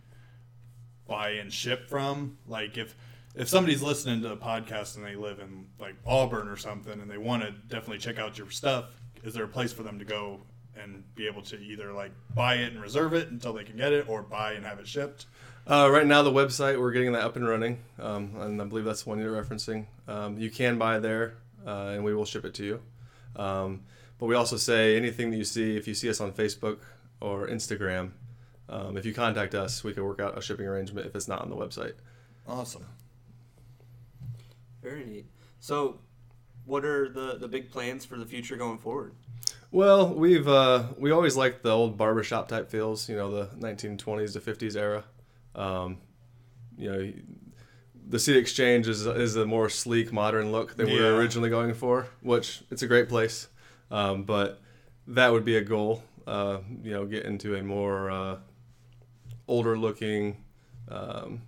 buy 1.07 1.31
and 1.31 1.51
ship 1.51 1.87
from? 1.89 2.37
Like 2.47 2.77
if 2.77 2.95
if 3.33 3.47
somebody's 3.47 3.81
listening 3.81 4.21
to 4.23 4.33
a 4.33 4.37
podcast 4.37 4.97
and 4.97 5.05
they 5.05 5.15
live 5.15 5.39
in 5.39 5.67
like 5.79 5.95
Auburn 6.05 6.49
or 6.49 6.57
something 6.57 6.99
and 6.99 7.09
they 7.09 7.17
want 7.17 7.43
to 7.43 7.51
definitely 7.51 7.99
check 7.99 8.19
out 8.19 8.37
your 8.37 8.49
stuff, 8.49 8.85
is 9.23 9.33
there 9.33 9.45
a 9.45 9.47
place 9.47 9.71
for 9.71 9.83
them 9.83 9.99
to 9.99 10.05
go 10.05 10.41
and 10.81 11.03
be 11.15 11.27
able 11.27 11.41
to 11.43 11.59
either 11.59 11.93
like 11.93 12.11
buy 12.35 12.55
it 12.55 12.73
and 12.73 12.81
reserve 12.81 13.13
it 13.13 13.29
until 13.29 13.53
they 13.53 13.63
can 13.63 13.77
get 13.77 13.93
it 13.93 14.07
or 14.07 14.21
buy 14.21 14.53
and 14.53 14.65
have 14.65 14.79
it 14.79 14.87
shipped? 14.87 15.25
Uh, 15.65 15.89
right 15.89 16.05
now, 16.05 16.21
the 16.21 16.31
website 16.31 16.79
we're 16.79 16.91
getting 16.91 17.13
that 17.13 17.23
up 17.23 17.35
and 17.35 17.47
running, 17.47 17.79
um, 17.99 18.35
and 18.37 18.61
I 18.61 18.65
believe 18.65 18.83
that's 18.83 19.03
the 19.03 19.09
one 19.09 19.19
you're 19.19 19.41
referencing. 19.41 19.85
Um, 20.07 20.37
you 20.37 20.49
can 20.49 20.77
buy 20.77 20.99
there, 20.99 21.35
uh, 21.65 21.91
and 21.93 22.03
we 22.03 22.13
will 22.13 22.25
ship 22.25 22.43
it 22.43 22.53
to 22.55 22.65
you. 22.65 22.81
Um, 23.35 23.83
but 24.19 24.25
we 24.25 24.35
also 24.35 24.57
say 24.57 24.97
anything 24.97 25.31
that 25.31 25.37
you 25.37 25.45
see, 25.45 25.77
if 25.77 25.87
you 25.87 25.93
see 25.93 26.09
us 26.09 26.19
on 26.19 26.33
Facebook 26.33 26.79
or 27.21 27.47
Instagram, 27.47 28.11
um, 28.67 28.97
if 28.97 29.05
you 29.05 29.13
contact 29.13 29.55
us, 29.55 29.83
we 29.83 29.93
can 29.93 30.03
work 30.03 30.19
out 30.19 30.37
a 30.37 30.41
shipping 30.41 30.65
arrangement 30.65 31.07
if 31.07 31.15
it's 31.15 31.27
not 31.27 31.41
on 31.41 31.49
the 31.49 31.55
website. 31.55 31.93
Awesome. 32.47 32.85
Very 34.81 35.05
neat. 35.05 35.25
So, 35.59 35.99
what 36.65 36.83
are 36.83 37.07
the 37.07 37.37
the 37.37 37.47
big 37.47 37.71
plans 37.71 38.03
for 38.03 38.17
the 38.17 38.25
future 38.25 38.57
going 38.57 38.77
forward? 38.77 39.13
Well, 39.73 40.13
we've 40.13 40.47
uh, 40.47 40.83
we 40.99 41.09
always 41.09 41.35
liked 41.35 41.63
the 41.63 41.71
old 41.71 41.97
barbershop 41.97 42.47
type 42.47 42.69
feels, 42.69 43.09
you 43.09 43.15
know, 43.15 43.31
the 43.31 43.45
1920s 43.57 44.33
to 44.33 44.39
50s 44.39 44.75
era. 44.75 45.03
Um, 45.55 45.97
you 46.77 46.91
know, 46.91 47.11
the 48.07 48.19
City 48.19 48.37
Exchange 48.37 48.87
is 48.87 49.07
is 49.07 49.35
a 49.35 49.47
more 49.47 49.69
sleek, 49.69 50.13
modern 50.13 50.51
look 50.51 50.75
than 50.75 50.85
we 50.85 51.01
were 51.01 51.15
originally 51.15 51.49
going 51.49 51.73
for, 51.73 52.05
which 52.21 52.61
it's 52.69 52.83
a 52.83 52.87
great 52.87 53.09
place, 53.09 53.47
um, 53.89 54.25
but 54.25 54.61
that 55.07 55.31
would 55.31 55.43
be 55.43 55.57
a 55.57 55.61
goal. 55.61 56.03
Uh, 56.27 56.59
you 56.83 56.91
know, 56.91 57.07
get 57.07 57.25
into 57.25 57.55
a 57.55 57.63
more 57.63 58.11
uh, 58.11 58.37
older 59.47 59.75
looking 59.75 60.37
um, 60.87 61.41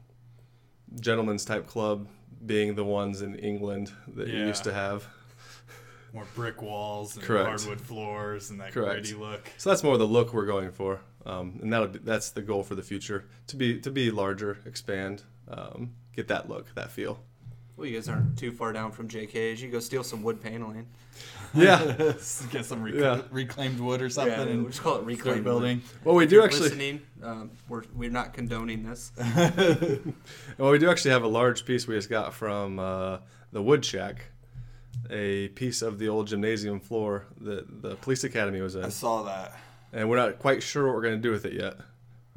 gentleman's 1.00 1.46
type 1.46 1.68
club, 1.68 2.08
being 2.44 2.74
the 2.74 2.84
ones 2.84 3.22
in 3.22 3.36
England 3.36 3.92
that 4.16 4.28
you 4.30 4.40
used 4.48 4.64
to 4.64 4.74
have. 4.74 5.08
More 6.16 6.26
brick 6.34 6.62
walls 6.62 7.16
and 7.16 7.24
Correct. 7.26 7.46
hardwood 7.48 7.82
floors 7.82 8.50
and 8.50 8.60
that 8.62 8.72
Correct. 8.72 8.92
gritty 9.04 9.14
look. 9.14 9.52
So 9.58 9.70
that's 9.70 9.84
more 9.84 9.98
the 9.98 10.06
look 10.08 10.34
we're 10.34 10.46
going 10.48 10.72
for, 10.72 11.02
um, 11.26 11.60
and 11.62 11.72
that'll 11.72 11.90
be, 11.90 12.00
that's 12.00 12.30
the 12.32 12.42
goal 12.42 12.64
for 12.64 12.74
the 12.74 12.82
future 12.84 13.26
to 13.48 13.56
be 13.58 13.80
to 13.82 13.92
be 13.92 14.10
larger, 14.12 14.58
expand, 14.66 15.24
um, 15.50 15.92
get 16.16 16.28
that 16.30 16.50
look, 16.50 16.74
that 16.76 16.90
feel. 16.90 17.20
Well, 17.78 17.86
you 17.86 17.96
guys 17.96 18.08
aren't 18.08 18.38
too 18.40 18.54
far 18.54 18.72
down 18.72 18.94
from 18.94 19.10
JK's. 19.10 19.62
You 19.62 19.70
go 19.70 19.82
steal 19.82 20.02
some 20.04 20.24
wood 20.24 20.42
paneling. 20.42 20.88
Yeah. 21.54 21.94
Get 22.52 22.66
some 22.66 22.84
rec- 22.84 22.96
Yeah. 22.96 23.22
reclaimed 23.32 23.80
wood 23.80 24.02
or 24.02 24.10
something 24.10 24.34
Yeah, 24.34 24.46
and 24.46 24.64
we 24.64 24.70
just 24.72 24.82
call 24.82 24.96
it 24.98 25.04
reclaimed 25.06 25.38
reclaim 25.38 25.44
building. 25.46 25.82
Well, 26.04 26.16
we 26.16 26.26
If 26.26 26.30
do 26.30 26.36
you're 26.36 26.44
actually. 26.44 26.64
listening. 26.64 27.02
Um, 27.24 27.52
we're 27.70 27.84
we're 27.94 28.10
not 28.10 28.34
condoning 28.34 28.84
this. 28.84 29.14
Well, 30.58 30.72
we 30.72 30.78
do 30.80 30.90
actually 30.90 31.12
have 31.12 31.24
a 31.24 31.28
large 31.30 31.66
piece 31.66 31.88
we 31.88 31.96
just 31.96 32.10
got 32.10 32.34
from 32.34 32.80
uh, 32.80 33.20
the 33.54 33.62
Wood 33.62 33.84
Shack. 33.86 34.26
A 35.10 35.50
piece 35.50 35.82
of 35.82 36.00
the 36.00 36.10
old 36.10 36.28
gymnasium 36.28 36.80
floor 36.80 37.26
that 37.42 37.82
the 37.82 37.96
police 37.98 38.24
academy 38.24 38.62
was 38.62 38.76
in. 38.76 38.84
I 38.86 38.90
saw 38.90 39.24
that. 39.24 39.54
and 39.94 40.10
we're 40.10 40.18
not 40.18 40.40
quite 40.40 40.64
sure 40.64 40.86
what 40.88 40.96
we're 40.96 41.02
going 41.04 41.16
to 41.16 41.22
do 41.22 41.32
with 41.32 41.46
it 41.46 41.54
yet. 41.54 41.76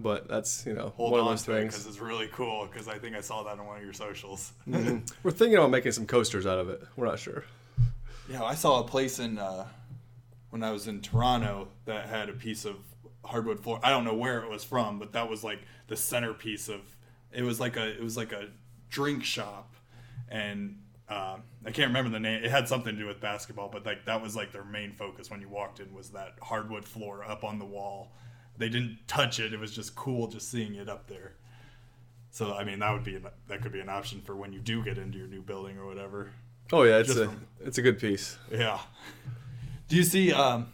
But 0.00 0.28
that's 0.28 0.64
you 0.64 0.74
know 0.74 0.92
Hold 0.96 1.10
one 1.12 1.20
on 1.22 1.26
of 1.26 1.32
those 1.32 1.44
things. 1.44 1.74
because 1.74 1.86
it's 1.86 1.98
really 2.00 2.28
cool. 2.28 2.68
Because 2.70 2.86
I 2.86 2.98
think 2.98 3.16
I 3.16 3.20
saw 3.20 3.42
that 3.42 3.58
on 3.58 3.66
one 3.66 3.78
of 3.78 3.82
your 3.82 3.92
socials. 3.92 4.52
We're 4.66 5.32
thinking 5.32 5.56
about 5.56 5.70
making 5.70 5.90
some 5.90 6.06
coasters 6.06 6.46
out 6.46 6.58
of 6.60 6.68
it. 6.68 6.82
We're 6.96 7.06
not 7.06 7.18
sure. 7.18 7.44
Yeah, 8.30 8.44
I 8.44 8.54
saw 8.54 8.78
a 8.80 8.84
place 8.84 9.18
in 9.18 9.38
uh, 9.38 9.66
when 10.50 10.62
I 10.62 10.70
was 10.70 10.86
in 10.86 11.00
Toronto 11.00 11.66
that 11.86 12.06
had 12.08 12.28
a 12.28 12.32
piece 12.32 12.64
of 12.64 12.76
hardwood 13.24 13.58
floor. 13.60 13.80
I 13.82 13.90
don't 13.90 14.04
know 14.04 14.14
where 14.14 14.38
it 14.44 14.48
was 14.48 14.62
from, 14.62 15.00
but 15.00 15.12
that 15.14 15.28
was 15.28 15.42
like 15.42 15.60
the 15.88 15.96
centerpiece 15.96 16.68
of. 16.68 16.80
It 17.32 17.42
was 17.42 17.58
like 17.58 17.76
a 17.76 17.88
it 17.88 18.02
was 18.02 18.16
like 18.16 18.30
a 18.32 18.50
drink 18.90 19.24
shop, 19.24 19.74
and 20.28 20.78
um, 21.08 21.42
I 21.64 21.70
can't 21.70 21.88
remember 21.88 22.10
the 22.10 22.20
name. 22.20 22.44
It 22.44 22.50
had 22.50 22.68
something 22.68 22.94
to 22.94 23.00
do 23.00 23.06
with 23.06 23.20
basketball, 23.20 23.68
but 23.68 23.86
like 23.86 24.04
that 24.06 24.20
was 24.22 24.36
like 24.36 24.52
their 24.52 24.64
main 24.64 24.92
focus 24.92 25.30
when 25.30 25.40
you 25.40 25.48
walked 25.48 25.80
in 25.80 25.92
was 25.94 26.10
that 26.10 26.34
hardwood 26.42 26.84
floor 26.84 27.24
up 27.24 27.44
on 27.44 27.58
the 27.58 27.64
wall. 27.64 28.12
They 28.58 28.68
didn't 28.68 28.98
touch 29.06 29.40
it. 29.40 29.52
It 29.54 29.60
was 29.60 29.72
just 29.74 29.94
cool 29.94 30.26
just 30.28 30.50
seeing 30.50 30.74
it 30.74 30.88
up 30.88 31.06
there. 31.08 31.34
So 32.30 32.54
I 32.54 32.64
mean 32.64 32.78
that 32.80 32.92
would 32.92 33.04
be 33.04 33.16
an, 33.16 33.26
that 33.48 33.62
could 33.62 33.72
be 33.72 33.80
an 33.80 33.88
option 33.88 34.20
for 34.20 34.36
when 34.36 34.52
you 34.52 34.60
do 34.60 34.84
get 34.84 34.98
into 34.98 35.16
your 35.18 35.28
new 35.28 35.40
building 35.42 35.78
or 35.78 35.86
whatever. 35.86 36.30
Oh 36.72 36.82
yeah, 36.82 36.98
it's 36.98 37.08
Just 37.08 37.20
a 37.20 37.24
from- 37.26 37.46
it's 37.60 37.78
a 37.78 37.82
good 37.82 37.98
piece. 37.98 38.36
Yeah. 38.52 38.78
Do 39.88 39.96
you 39.96 40.02
see 40.02 40.32
um 40.32 40.72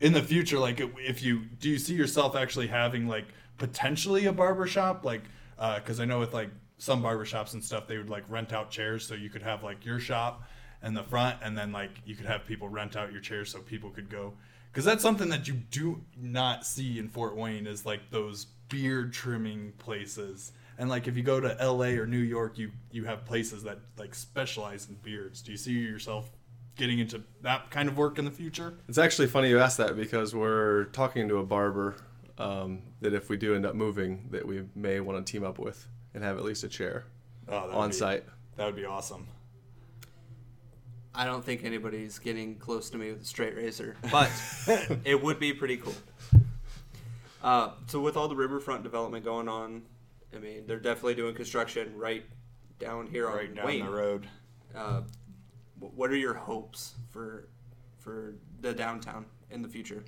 in 0.00 0.12
the 0.14 0.22
future 0.22 0.58
like 0.58 0.80
if 0.80 1.22
you 1.22 1.40
do 1.60 1.68
you 1.68 1.78
see 1.78 1.94
yourself 1.94 2.34
actually 2.36 2.68
having 2.68 3.06
like 3.06 3.26
potentially 3.58 4.24
a 4.26 4.32
barber 4.32 4.66
shop 4.66 5.04
like 5.04 5.22
uh 5.58 5.78
cuz 5.80 6.00
I 6.00 6.06
know 6.06 6.20
with 6.20 6.32
like 6.32 6.48
some 6.78 7.02
barber 7.02 7.24
shops 7.24 7.54
and 7.54 7.62
stuff 7.62 7.86
they 7.86 7.98
would 7.98 8.10
like 8.10 8.24
rent 8.28 8.52
out 8.52 8.70
chairs 8.70 9.06
so 9.06 9.14
you 9.14 9.28
could 9.28 9.42
have 9.42 9.62
like 9.62 9.84
your 9.84 9.98
shop 9.98 10.42
in 10.82 10.94
the 10.94 11.02
front 11.02 11.36
and 11.42 11.58
then 11.58 11.72
like 11.72 11.90
you 12.06 12.14
could 12.14 12.26
have 12.26 12.46
people 12.46 12.68
rent 12.68 12.96
out 12.96 13.12
your 13.12 13.20
chairs 13.20 13.50
so 13.50 13.58
people 13.60 13.90
could 13.90 14.08
go 14.08 14.32
cuz 14.72 14.84
that's 14.84 15.02
something 15.02 15.28
that 15.28 15.48
you 15.48 15.54
do 15.54 16.00
not 16.16 16.64
see 16.64 16.98
in 16.98 17.08
Fort 17.08 17.36
Wayne 17.36 17.66
is 17.66 17.84
like 17.84 18.10
those 18.10 18.46
beard 18.68 19.12
trimming 19.12 19.72
places. 19.78 20.52
And 20.78 20.88
like 20.88 21.08
if 21.08 21.16
you 21.16 21.22
go 21.22 21.40
to 21.40 21.56
LA 21.60 21.98
or 22.00 22.06
New 22.06 22.18
York, 22.18 22.58
you 22.58 22.70
you 22.92 23.04
have 23.04 23.24
places 23.24 23.64
that 23.64 23.78
like 23.98 24.14
specialize 24.14 24.88
in 24.88 24.96
beards. 24.96 25.42
Do 25.42 25.50
you 25.50 25.56
see 25.56 25.72
yourself 25.72 26.30
getting 26.76 27.00
into 27.00 27.22
that 27.42 27.70
kind 27.70 27.88
of 27.88 27.98
work 27.98 28.18
in 28.18 28.24
the 28.24 28.30
future? 28.30 28.74
It's 28.88 28.98
actually 28.98 29.26
funny 29.26 29.48
you 29.48 29.58
ask 29.58 29.76
that 29.78 29.96
because 29.96 30.34
we're 30.34 30.84
talking 30.86 31.28
to 31.28 31.38
a 31.38 31.44
barber 31.44 31.96
um, 32.38 32.82
that 33.00 33.12
if 33.12 33.28
we 33.28 33.36
do 33.36 33.54
end 33.56 33.66
up 33.66 33.74
moving, 33.74 34.28
that 34.30 34.46
we 34.46 34.64
may 34.76 35.00
want 35.00 35.24
to 35.24 35.32
team 35.32 35.42
up 35.42 35.58
with 35.58 35.88
and 36.14 36.22
have 36.24 36.38
at 36.38 36.44
least 36.44 36.64
a 36.64 36.68
chair 36.68 37.04
Oh, 37.48 37.52
that 37.52 37.66
would 37.68 37.74
on 37.74 37.88
be- 37.90 37.96
site. 37.96 38.24
That 38.56 38.66
would 38.66 38.76
be 38.76 38.84
awesome. 38.84 39.26
I 41.14 41.24
don't 41.24 41.44
think 41.44 41.64
anybody's 41.64 42.18
getting 42.18 42.56
close 42.56 42.90
to 42.90 42.98
me 42.98 43.10
with 43.12 43.22
a 43.22 43.24
straight 43.24 43.56
razor, 43.56 43.96
but 44.12 44.30
it 45.04 45.20
would 45.22 45.40
be 45.40 45.52
pretty 45.52 45.76
cool. 45.78 45.94
Uh, 47.42 47.70
so 47.86 48.00
with 48.00 48.16
all 48.16 48.28
the 48.28 48.36
riverfront 48.36 48.82
development 48.82 49.24
going 49.24 49.48
on, 49.48 49.82
I 50.34 50.38
mean, 50.38 50.64
they're 50.66 50.78
definitely 50.80 51.14
doing 51.14 51.34
construction 51.34 51.96
right 51.96 52.24
down 52.78 53.06
here 53.06 53.28
on 53.28 53.36
Right 53.36 53.54
down 53.54 53.66
Wayne. 53.66 53.84
the 53.84 53.90
road. 53.90 54.28
Uh, 54.74 55.00
what 55.80 56.10
are 56.10 56.16
your 56.16 56.34
hopes 56.34 56.94
for 57.10 57.48
for 57.98 58.34
the 58.60 58.72
downtown 58.72 59.24
in 59.50 59.62
the 59.62 59.68
future? 59.68 60.04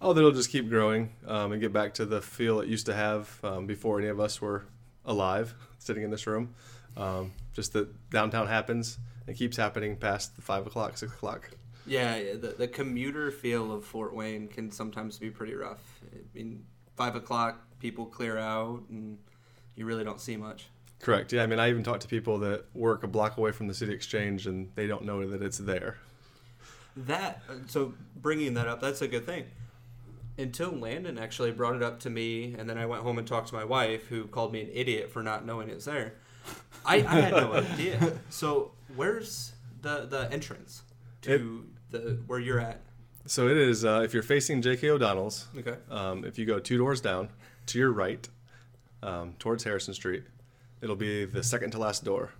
Oh, 0.00 0.12
that 0.12 0.20
it'll 0.20 0.32
just 0.32 0.50
keep 0.50 0.68
growing 0.68 1.12
um, 1.26 1.52
and 1.52 1.60
get 1.60 1.72
back 1.72 1.94
to 1.94 2.06
the 2.06 2.20
feel 2.22 2.60
it 2.60 2.68
used 2.68 2.86
to 2.86 2.94
have 2.94 3.38
um, 3.42 3.66
before 3.66 3.98
any 3.98 4.08
of 4.08 4.20
us 4.20 4.40
were 4.40 4.64
alive, 5.04 5.54
sitting 5.78 6.02
in 6.02 6.10
this 6.10 6.26
room. 6.26 6.54
Um, 6.96 7.32
just 7.52 7.72
that 7.72 8.10
downtown 8.10 8.46
happens. 8.46 8.98
It 9.26 9.36
keeps 9.36 9.56
happening 9.56 9.96
past 9.96 10.36
the 10.36 10.42
five 10.42 10.66
o'clock, 10.66 10.96
six 10.96 11.12
o'clock. 11.12 11.50
Yeah, 11.86 12.16
yeah, 12.16 12.32
the, 12.34 12.48
the 12.48 12.68
commuter 12.68 13.30
feel 13.30 13.72
of 13.72 13.84
Fort 13.84 14.14
Wayne 14.14 14.48
can 14.48 14.70
sometimes 14.70 15.18
be 15.18 15.30
pretty 15.30 15.54
rough. 15.54 15.82
I 16.14 16.18
mean, 16.34 16.64
five 16.96 17.14
o'clock, 17.14 17.60
people 17.78 18.06
clear 18.06 18.38
out, 18.38 18.82
and 18.88 19.18
you 19.76 19.84
really 19.84 20.04
don't 20.04 20.20
see 20.20 20.36
much. 20.36 20.68
Correct. 21.00 21.32
Yeah. 21.32 21.42
I 21.42 21.46
mean, 21.46 21.58
I 21.58 21.68
even 21.68 21.82
talk 21.82 22.00
to 22.00 22.08
people 22.08 22.38
that 22.38 22.64
work 22.74 23.02
a 23.02 23.06
block 23.06 23.36
away 23.36 23.52
from 23.52 23.68
the 23.68 23.74
city 23.74 23.92
exchange, 23.92 24.46
and 24.46 24.70
they 24.74 24.86
don't 24.86 25.04
know 25.04 25.28
that 25.28 25.42
it's 25.42 25.58
there. 25.58 25.98
That 26.96 27.42
uh, 27.50 27.54
so 27.66 27.92
bringing 28.16 28.54
that 28.54 28.66
up, 28.66 28.80
that's 28.80 29.02
a 29.02 29.08
good 29.08 29.26
thing. 29.26 29.44
Until 30.36 30.70
Landon 30.72 31.16
actually 31.18 31.52
brought 31.52 31.76
it 31.76 31.82
up 31.82 32.00
to 32.00 32.10
me, 32.10 32.54
and 32.58 32.68
then 32.68 32.76
I 32.76 32.86
went 32.86 33.02
home 33.02 33.18
and 33.18 33.26
talked 33.26 33.48
to 33.48 33.54
my 33.54 33.64
wife, 33.64 34.06
who 34.08 34.24
called 34.26 34.52
me 34.52 34.62
an 34.62 34.70
idiot 34.72 35.10
for 35.12 35.22
not 35.22 35.46
knowing 35.46 35.68
it's 35.70 35.84
there. 35.84 36.14
I, 36.84 36.96
I 36.96 37.00
had 37.20 37.32
no 37.32 37.52
idea. 37.72 38.18
So 38.30 38.72
where's 38.96 39.52
the 39.82 40.06
the 40.06 40.28
entrance 40.32 40.82
to 41.22 41.66
the 41.90 42.18
where 42.26 42.40
you're 42.40 42.58
at? 42.60 42.80
So 43.26 43.48
it 43.48 43.56
is. 43.56 43.84
Uh, 43.84 44.02
if 44.04 44.12
you're 44.12 44.22
facing 44.24 44.60
J.K. 44.60 44.90
O'Donnell's, 44.90 45.46
Okay. 45.56 45.76
um, 45.90 46.24
if 46.24 46.38
you 46.38 46.44
go 46.46 46.58
two 46.58 46.76
doors 46.78 47.00
down 47.00 47.30
to 47.66 47.78
your 47.78 47.90
right, 47.92 48.28
um, 49.02 49.34
towards 49.38 49.64
Harrison 49.64 49.94
Street, 49.94 50.24
it'll 50.82 50.96
be 50.96 51.24
the 51.24 51.42
second 51.42 51.70
to 51.70 51.78
last 51.78 52.04
door. 52.04 52.32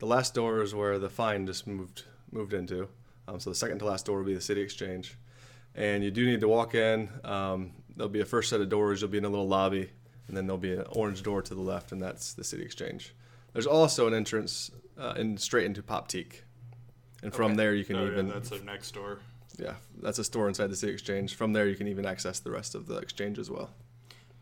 The 0.00 0.06
last 0.06 0.34
door 0.34 0.62
is 0.62 0.74
where 0.74 0.98
the 0.98 1.08
fine 1.10 1.46
just 1.46 1.66
moved 1.66 2.04
moved 2.32 2.54
into. 2.54 2.88
Um, 3.28 3.38
so 3.38 3.50
the 3.50 3.56
second 3.56 3.78
to 3.80 3.84
last 3.84 4.06
door 4.06 4.18
will 4.18 4.24
be 4.24 4.34
the 4.34 4.40
city 4.40 4.62
exchange, 4.62 5.16
and 5.74 6.02
you 6.04 6.10
do 6.10 6.26
need 6.26 6.40
to 6.40 6.48
walk 6.48 6.74
in. 6.74 7.08
Um, 7.24 7.72
there'll 7.96 8.08
be 8.10 8.20
a 8.20 8.24
first 8.24 8.50
set 8.50 8.60
of 8.60 8.68
doors. 8.68 9.00
You'll 9.00 9.10
be 9.10 9.18
in 9.18 9.24
a 9.24 9.28
little 9.28 9.48
lobby, 9.48 9.90
and 10.28 10.36
then 10.36 10.46
there'll 10.46 10.58
be 10.58 10.72
an 10.74 10.84
orange 10.90 11.22
door 11.22 11.42
to 11.42 11.54
the 11.54 11.60
left, 11.60 11.92
and 11.92 12.02
that's 12.02 12.32
the 12.34 12.44
city 12.44 12.62
exchange. 12.62 13.14
There's 13.52 13.66
also 13.66 14.06
an 14.06 14.14
entrance 14.14 14.70
uh, 14.98 15.14
in 15.16 15.36
straight 15.38 15.66
into 15.66 15.82
Poptique, 15.82 16.42
and 17.22 17.32
from 17.34 17.52
Okay. 17.52 17.56
there 17.56 17.74
you 17.74 17.84
can 17.84 17.96
Oh, 17.96 18.04
yeah, 18.04 18.12
even 18.12 18.28
that's 18.28 18.52
our 18.52 18.58
next 18.60 18.92
door. 18.94 19.18
yeah, 19.58 19.74
that's 20.00 20.18
a 20.18 20.24
store 20.24 20.48
inside 20.48 20.68
the 20.68 20.76
city 20.76 20.92
exchange. 20.92 21.34
From 21.34 21.52
there, 21.52 21.66
you 21.68 21.76
can 21.76 21.88
even 21.88 22.06
access 22.06 22.40
the 22.40 22.50
rest 22.50 22.74
of 22.74 22.86
the 22.86 22.96
exchange 22.96 23.38
as 23.38 23.50
well. 23.50 23.70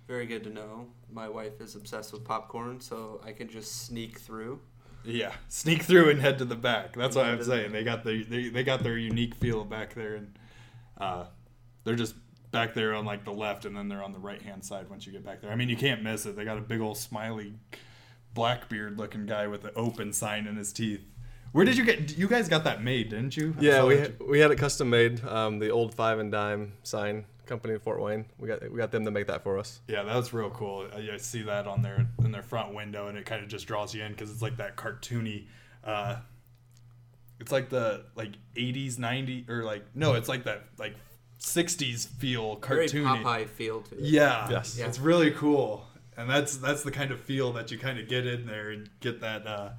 Very 0.06 0.26
good 0.26 0.42
to 0.44 0.50
know. 0.50 0.87
My 1.12 1.28
wife 1.28 1.60
is 1.60 1.76
obsessed 1.76 2.12
with 2.12 2.25
popcorn, 2.25 2.80
so 2.80 3.20
I 3.25 3.32
can 3.32 3.49
just 3.49 3.87
sneak 3.87 4.18
through. 4.20 4.60
Yeah, 5.04 5.32
sneak 5.49 5.82
through 5.84 6.10
and 6.10 6.20
head 6.20 6.38
to 6.38 6.44
the 6.44 6.56
back. 6.56 6.94
That's 6.94 7.16
what 7.16 7.25
I'm 7.26 7.38
to 7.38 7.44
the 7.44 7.50
saying. 7.50 7.72
They 7.72 7.84
got 7.84 8.04
the 8.04 8.22
they, 8.25 8.49
they 8.49 8.62
got 8.64 8.82
their 8.82 8.99
unique 8.99 9.34
feel 9.37 9.64
back 9.64 9.94
there, 9.94 10.14
and 10.16 10.37
uh, 11.00 11.25
they're 11.85 11.97
just 11.97 12.14
back 12.50 12.75
there 12.75 12.95
on 12.95 13.04
like 13.04 13.25
the 13.25 13.33
left, 13.33 13.64
and 13.64 13.76
then 13.76 13.88
they're 13.88 14.02
on 14.02 14.12
the 14.12 14.19
right 14.19 14.42
hand 14.42 14.64
side 14.64 14.88
once 14.90 15.07
you 15.07 15.12
get 15.12 15.25
back 15.25 15.40
there. 15.40 15.50
I 15.50 15.57
mean, 15.57 15.69
you 15.69 15.76
can't 15.76 16.02
miss 16.02 16.26
it. 16.26 16.37
They 16.37 16.45
got 16.45 16.59
a 16.59 16.62
big 16.62 16.80
old 16.80 16.99
smiley, 16.99 17.54
Blackbeard 18.35 18.99
looking 18.99 19.26
guy 19.26 19.47
with 19.47 19.64
an 19.64 19.73
open 19.76 20.12
sign 20.12 20.47
in 20.47 20.57
his 20.57 20.73
teeth. 20.73 21.02
Where 21.52 21.64
did 21.64 21.76
you 21.76 21.85
get? 21.85 22.16
You 22.16 22.28
guys 22.28 22.49
got 22.49 22.64
that 22.64 22.83
made, 22.83 23.11
didn't 23.11 23.37
you? 23.37 23.54
I 23.59 23.62
Yeah, 23.62 23.85
we 23.85 23.97
that 23.97 24.28
we 24.28 24.38
had 24.38 24.50
it 24.50 24.57
custom 24.57 24.90
made. 24.90 25.25
Um, 25.25 25.59
the 25.59 25.71
old 25.71 25.95
five 25.95 26.19
and 26.19 26.30
dime 26.30 26.75
sign 26.85 27.25
company 27.47 27.75
in 27.75 27.80
Fort 27.80 28.00
Wayne. 28.00 28.25
We 28.38 28.47
got 28.47 28.71
we 28.71 28.78
got 28.78 28.92
them 28.92 29.04
to 29.04 29.11
make 29.11 29.26
that 29.26 29.42
for 29.42 29.59
us. 29.59 29.80
Yeah, 29.88 30.04
that 30.04 30.14
was 30.14 30.33
real 30.33 30.50
cool. 30.50 30.87
I, 30.95 31.14
I 31.14 31.16
see 31.16 31.42
that 31.42 31.66
on 31.66 31.83
their 31.83 32.07
in 32.25 32.30
their 32.30 32.42
front 32.42 32.73
window, 32.73 33.09
and 33.09 33.19
it 33.19 33.26
kind 33.26 33.42
of 33.42 33.49
just 33.49 33.66
draws 33.66 33.92
you 33.95 34.04
in 34.04 34.12
because 34.12 34.30
it's 34.30 34.42
like 34.42 34.57
that 34.59 34.76
cartoony. 34.76 35.47
Uh, 35.83 36.16
it's 37.40 37.50
like 37.50 37.68
the 37.70 38.04
like 38.14 38.32
'80s, 38.56 38.97
'90s, 38.97 39.49
or 39.49 39.64
like 39.64 39.85
no, 39.94 40.14
it's 40.14 40.28
like 40.28 40.44
that 40.44 40.64
like 40.78 40.94
'60s 41.40 42.06
feel 42.06 42.56
Very 42.56 42.87
cartoony. 42.87 43.23
Popeye 43.23 43.49
feel 43.49 43.80
to 43.82 43.94
it. 43.97 44.00
Yeah, 44.04 44.49
Yes. 44.50 44.78
it's 44.78 44.99
really 44.99 45.30
cool, 45.30 45.87
and 46.16 46.28
that's 46.28 46.56
that's 46.59 46.82
the 46.82 46.90
kind 46.90 47.11
of 47.11 47.20
feel 47.20 47.52
that 47.54 47.70
you 47.70 47.78
kind 47.78 47.99
of 47.99 48.09
get 48.09 48.26
in 48.26 48.47
there 48.47 48.70
and 48.70 48.88
get 49.00 49.20
that. 49.23 49.47
Uh, 49.47 49.70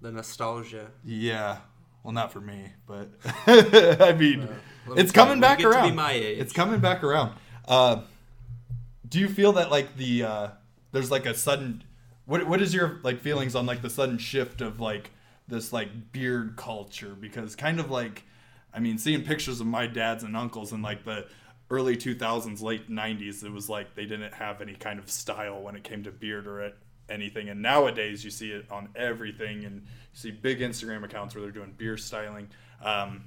The 0.00 0.10
nostalgia. 0.12 0.90
yeah, 1.04 1.58
well, 2.02 2.12
not 2.12 2.32
for 2.32 2.40
me, 2.40 2.72
but 2.86 3.10
I 3.46 4.14
mean, 4.18 4.48
Let 4.86 4.96
me 4.96 5.02
it's 5.02 5.12
coming 5.12 5.40
back 5.40 5.62
around. 5.64 5.84
To 5.84 5.90
be 5.90 5.96
my 5.96 6.12
age. 6.12 6.38
It's 6.38 6.52
coming 6.52 6.80
back 6.80 7.02
around. 7.04 7.34
Uh, 7.66 8.02
do 9.08 9.18
you 9.20 9.28
feel 9.28 9.52
that 9.52 9.70
like 9.70 9.96
the 9.96 10.24
uh, 10.24 10.48
there's 10.92 11.10
like 11.10 11.26
a 11.26 11.34
sudden 11.34 11.84
what 12.26 12.46
what 12.48 12.60
is 12.62 12.72
your 12.74 12.98
like 13.02 13.20
feelings 13.20 13.54
on 13.54 13.66
like 13.66 13.82
the 13.82 13.90
sudden 13.90 14.18
shift 14.18 14.60
of 14.60 14.80
like 14.80 15.10
this 15.48 15.72
like 15.72 16.12
beard 16.12 16.56
culture 16.56 17.14
because 17.18 17.56
kind 17.56 17.80
of 17.80 17.90
like 17.90 18.24
I 18.72 18.80
mean 18.80 18.98
seeing 18.98 19.22
pictures 19.24 19.60
of 19.60 19.66
my 19.66 19.86
dads 19.86 20.24
and 20.24 20.36
uncles 20.36 20.72
in 20.72 20.82
like 20.82 21.04
the 21.04 21.26
early 21.70 21.96
2000s 21.96 22.60
late 22.62 22.90
90s 22.90 23.42
it 23.44 23.50
was 23.50 23.68
like 23.68 23.94
they 23.94 24.04
didn't 24.04 24.34
have 24.34 24.60
any 24.60 24.74
kind 24.74 24.98
of 24.98 25.10
style 25.10 25.62
when 25.62 25.74
it 25.74 25.84
came 25.84 26.04
to 26.04 26.10
beard 26.10 26.46
or 26.46 26.60
it, 26.60 26.76
anything 27.08 27.48
and 27.48 27.60
nowadays 27.60 28.24
you 28.24 28.30
see 28.30 28.50
it 28.50 28.70
on 28.70 28.88
everything 28.94 29.64
and 29.64 29.76
you 29.82 29.82
see 30.12 30.30
big 30.30 30.60
Instagram 30.60 31.04
accounts 31.04 31.34
where 31.34 31.42
they're 31.42 31.50
doing 31.50 31.72
beard 31.76 32.00
styling 32.00 32.48
um, 32.82 33.24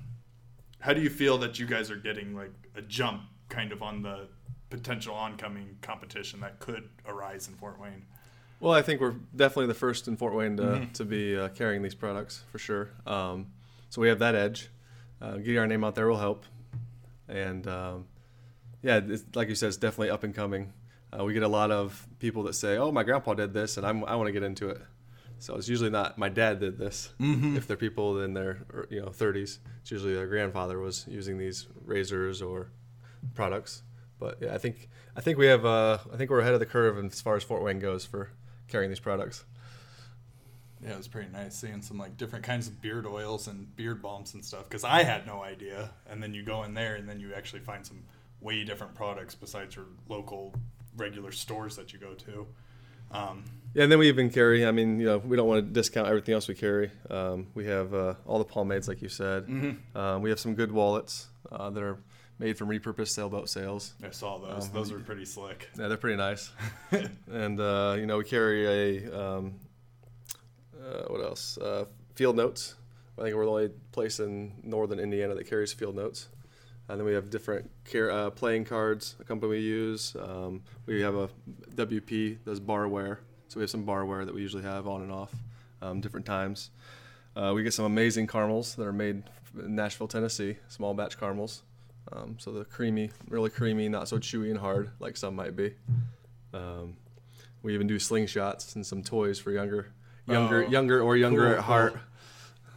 how 0.80 0.94
do 0.94 1.02
you 1.02 1.10
feel 1.10 1.38
that 1.40 1.58
you 1.58 1.66
guys 1.66 1.90
are 1.90 1.96
getting 1.96 2.36
like 2.36 2.52
a 2.76 2.82
jump 2.82 3.24
kind 3.50 3.72
of 3.72 3.82
on 3.82 4.02
the 4.02 4.28
potential 4.70 5.16
oncoming 5.16 5.78
competition 5.82 6.40
that 6.42 6.60
could 6.60 6.90
arise 7.08 7.48
in 7.48 7.56
Fort 7.56 7.80
Wayne? 7.80 8.06
Well, 8.60 8.74
I 8.74 8.82
think 8.82 9.02
we're 9.02 9.16
definitely 9.36 9.68
the 9.68 9.74
first 9.74 10.08
in 10.08 10.18
Fort 10.18 10.34
Wayne 10.34 10.58
to, 10.58 10.64
Mhm. 10.64 10.94
to 10.94 11.06
be 11.06 11.38
uh, 11.38 11.50
carrying 11.50 11.82
these 11.82 11.96
products 11.96 12.44
for 12.52 12.58
sure. 12.58 12.90
Um, 13.06 13.48
so 13.90 14.02
we 14.02 14.08
have 14.08 14.20
that 14.20 14.34
edge. 14.36 14.70
Uh, 15.22 15.38
getting 15.38 15.58
our 15.58 15.68
name 15.68 15.84
out 15.84 15.96
there 15.96 16.08
will 16.08 16.18
help. 16.18 16.46
And 17.28 17.68
um, 17.68 18.06
yeah, 18.82 19.02
it's, 19.06 19.24
like 19.36 19.50
you 19.50 19.56
said, 19.56 19.68
it's 19.68 19.78
definitely 19.78 20.10
up 20.10 20.24
and 20.24 20.34
coming. 20.34 20.74
Uh, 21.18 21.24
we 21.24 21.34
get 21.34 21.44
a 21.44 21.48
lot 21.48 21.72
of 21.72 22.08
people 22.20 22.44
that 22.44 22.54
say, 22.54 22.78
"Oh, 22.78 22.92
my 22.92 23.04
grandpa 23.04 23.34
did 23.36 23.54
this, 23.54 23.78
and 23.78 23.86
I'm, 23.86 24.04
I 24.06 24.16
want 24.16 24.28
to 24.28 24.32
get 24.34 24.44
into 24.44 24.70
it." 24.70 24.82
So 25.40 25.56
it's 25.56 25.68
usually 25.70 25.90
not 25.90 26.18
my 26.18 26.30
dad 26.30 26.60
did 26.60 26.78
this. 26.78 27.14
Mhm. 27.20 27.56
If 27.56 27.68
they're 27.68 27.78
people 27.78 28.22
in 28.22 28.34
their 28.34 28.66
er, 28.74 28.88
you 28.90 29.02
know 29.02 29.08
30s, 29.10 29.60
it's 29.82 29.92
usually 29.92 30.14
their 30.14 30.28
grandfather 30.28 30.80
was 30.80 31.06
using 31.08 31.38
these 31.38 31.68
razors 31.86 32.42
or 32.42 32.68
products. 33.34 33.84
But 34.20 34.38
yeah, 34.42 34.54
I 34.54 34.58
think 34.58 34.90
I 35.16 35.22
think 35.22 35.38
we 35.38 35.46
have 35.48 35.66
uh, 35.66 36.00
I 36.14 36.18
think 36.18 36.30
we're 36.30 36.40
ahead 36.40 36.54
of 36.54 36.60
the 36.60 36.66
curve 36.66 36.98
as 37.04 37.22
far 37.22 37.36
as 37.36 37.44
Fort 37.44 37.62
Wayne 37.64 37.80
goes 37.80 38.06
for 38.06 38.32
carrying 38.68 38.90
these 38.90 39.00
products. 39.00 39.44
Yeah, 40.84 40.92
it 40.94 40.98
was 40.98 41.08
pretty 41.08 41.32
nice 41.32 41.56
seeing 41.56 41.82
some 41.82 41.98
like 41.98 42.18
different 42.18 42.46
kinds 42.46 42.68
of 42.68 42.82
beard 42.82 43.06
oils 43.08 43.48
and 43.48 43.74
beard 43.76 44.02
balms 44.02 44.34
and 44.34 44.44
stuff 44.44 44.66
because 44.70 44.84
I 44.84 45.04
had 45.04 45.26
no 45.26 45.42
idea. 45.42 45.92
And 46.10 46.22
then 46.22 46.34
you 46.34 46.44
go 46.44 46.64
in 46.64 46.74
there 46.74 46.96
and 46.96 47.08
then 47.08 47.20
you 47.20 47.34
actually 47.34 47.62
find 47.62 47.86
some 47.86 48.04
way 48.42 48.64
different 48.64 48.94
products 48.94 49.34
besides 49.36 49.76
your 49.76 49.86
local 50.10 50.54
regular 50.98 51.32
stores 51.32 51.76
that 51.78 51.94
you 51.94 52.00
go 52.00 52.14
to. 52.14 52.48
Um, 53.12 53.46
Yeah, 53.74 53.84
and 53.84 53.92
then 53.92 54.00
we 54.00 54.08
even 54.10 54.30
carry. 54.30 54.66
I 54.66 54.72
mean, 54.72 55.00
you 55.00 55.06
know, 55.06 55.18
we 55.18 55.36
don't 55.38 55.48
want 55.48 55.66
to 55.66 55.72
discount 55.74 56.08
everything 56.08 56.34
else 56.34 56.48
we 56.48 56.56
carry. 56.56 56.92
Um, 57.10 57.48
we 57.56 57.66
have 57.66 57.94
uh, 57.94 58.16
all 58.26 58.38
the 58.40 58.46
pomades, 58.46 58.88
like 58.88 59.02
you 59.02 59.10
said. 59.10 59.48
Mhm. 59.48 59.78
Um, 59.96 60.22
we 60.22 60.30
have 60.30 60.40
some 60.40 60.56
good 60.56 60.72
wallets 60.72 61.28
uh, 61.52 61.70
that 61.70 61.82
are 61.84 61.98
made 62.40 62.58
from 62.58 62.70
repurposed 62.70 63.10
sailboat 63.10 63.50
sails. 63.50 63.94
I 64.04 64.10
saw 64.12 64.38
those; 64.38 64.66
Um, 64.66 64.72
those 64.74 64.92
were 64.92 65.00
pretty 65.00 65.26
slick. 65.26 65.70
Yeah, 65.78 65.88
they're 65.88 65.98
pretty 65.98 66.18
nice. 66.18 66.52
and 67.32 67.60
uh, 67.60 67.96
you 67.98 68.06
know, 68.06 68.18
we 68.18 68.24
carry 68.26 68.66
a 69.08 69.20
um, 69.20 69.56
uh, 70.80 71.04
what 71.08 71.22
else? 71.22 71.58
Uh, 71.58 71.86
field 72.16 72.36
notes. 72.36 72.76
I 73.18 73.22
think 73.24 73.36
we're 73.36 73.46
the 73.46 73.52
only 73.52 73.70
place 73.92 74.20
in 74.20 74.54
northern 74.64 75.00
Indiana 75.00 75.36
that 75.36 75.48
carries 75.48 75.72
field 75.72 75.96
notes. 75.96 76.28
And 76.88 77.00
then 77.00 77.06
we 77.08 77.14
have 77.14 77.30
different 77.32 77.72
car- 77.92 78.12
uh, 78.12 78.30
playing 78.30 78.66
cards. 78.66 79.16
A 79.20 79.24
company 79.24 79.50
we 79.52 79.60
use. 79.60 80.16
Um, 80.20 80.62
we 80.86 81.02
have 81.02 81.16
a 81.16 81.30
WP 81.76 82.44
does 82.46 82.60
barware, 82.60 83.18
so 83.48 83.58
we 83.60 83.62
have 83.64 83.72
some 83.72 83.86
barware 83.86 84.24
that 84.26 84.36
we 84.36 84.42
usually 84.42 84.62
have 84.64 84.86
on 84.88 85.02
and 85.02 85.12
off, 85.12 85.34
um, 85.82 86.00
different 86.00 86.26
times. 86.28 86.70
Uh, 87.36 87.54
we 87.56 87.64
get 87.64 87.74
some 87.74 87.86
amazing 87.86 88.28
caramels 88.28 88.76
that 88.76 88.86
are 88.86 88.94
made 88.94 89.24
in 89.58 89.76
Nashville, 89.76 90.08
Tennessee, 90.08 90.58
small 90.68 90.94
batch 90.94 91.20
caramels. 91.20 91.64
Um, 92.12 92.36
so 92.40 92.52
they're 92.52 92.64
creamy, 92.64 93.10
really 93.30 93.50
creamy, 93.50 93.90
not 93.90 94.08
so 94.08 94.18
chewy 94.20 94.50
and 94.52 94.60
hard 94.60 94.92
like 95.00 95.18
some 95.18 95.36
might 95.36 95.56
be. 95.56 95.74
Um, 96.54 96.98
we 97.64 97.74
even 97.74 97.88
do 97.88 97.98
slingshots 97.98 98.76
and 98.76 98.86
some 98.86 99.02
toys 99.02 99.40
for 99.40 99.52
younger, 99.52 99.92
younger, 100.28 100.64
Oh, 100.66 100.70
younger 100.70 101.02
or 101.02 101.18
younger 101.18 101.46
cool, 101.48 101.54
at 101.56 101.60
heart. 101.62 101.98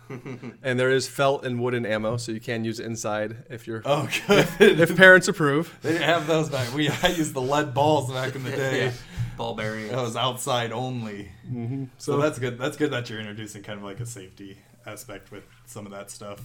and 0.63 0.81
there 0.81 0.91
is 0.91 1.07
felt 1.07 1.45
and 1.45 1.61
wooden 1.61 1.85
ammo, 1.85 2.17
so 2.17 2.33
you 2.33 2.41
can 2.41 2.65
use 2.65 2.81
it 2.81 2.87
inside 2.87 3.45
if 3.51 3.67
you're 3.67 3.83
Oh, 3.85 4.09
good. 4.27 4.49
if 4.81 4.97
parents 4.97 5.29
approve. 5.29 5.77
they 5.83 5.93
didn't 5.93 6.05
have 6.09 6.27
those 6.27 6.49
back. 6.49 6.73
We 6.75 6.89
I 6.89 7.09
used 7.09 7.35
the 7.35 7.43
lead 7.43 7.75
balls 7.75 8.11
back 8.11 8.35
in 8.35 8.43
the 8.43 8.51
day. 8.57 8.87
Yeah. 8.87 8.93
Ball 9.37 9.55
bearings. 9.55 9.91
That 9.91 10.01
was 10.01 10.17
outside 10.17 10.73
only. 10.73 11.31
Mm-hmm. 11.47 11.85
So, 11.99 12.13
So, 12.13 12.19
that's 12.21 12.39
good. 12.39 12.59
That's 12.59 12.77
good 12.79 12.91
that 12.93 13.09
you're 13.11 13.21
introducing 13.21 13.63
kind 13.63 13.79
of 13.79 13.85
like 13.85 14.01
a 14.01 14.07
safety 14.07 14.59
aspect 14.87 15.31
with 15.31 15.45
some 15.67 15.85
of 15.87 15.93
that 15.93 16.11
stuff. 16.11 16.41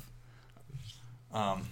Um, 1.33 1.65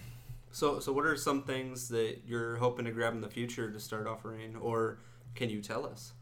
So, 0.52 0.80
so 0.80 0.92
what 0.92 1.06
are 1.06 1.16
some 1.16 1.42
things 1.42 1.88
that 1.88 2.20
you're 2.26 2.56
hoping 2.56 2.84
to 2.84 2.90
grab 2.92 3.14
in 3.14 3.22
the 3.22 3.28
future 3.28 3.70
to 3.70 3.80
start 3.80 4.06
offering, 4.06 4.54
or 4.56 4.98
can 5.34 5.48
you 5.50 5.60
tell 5.60 5.86
us? 5.86 6.12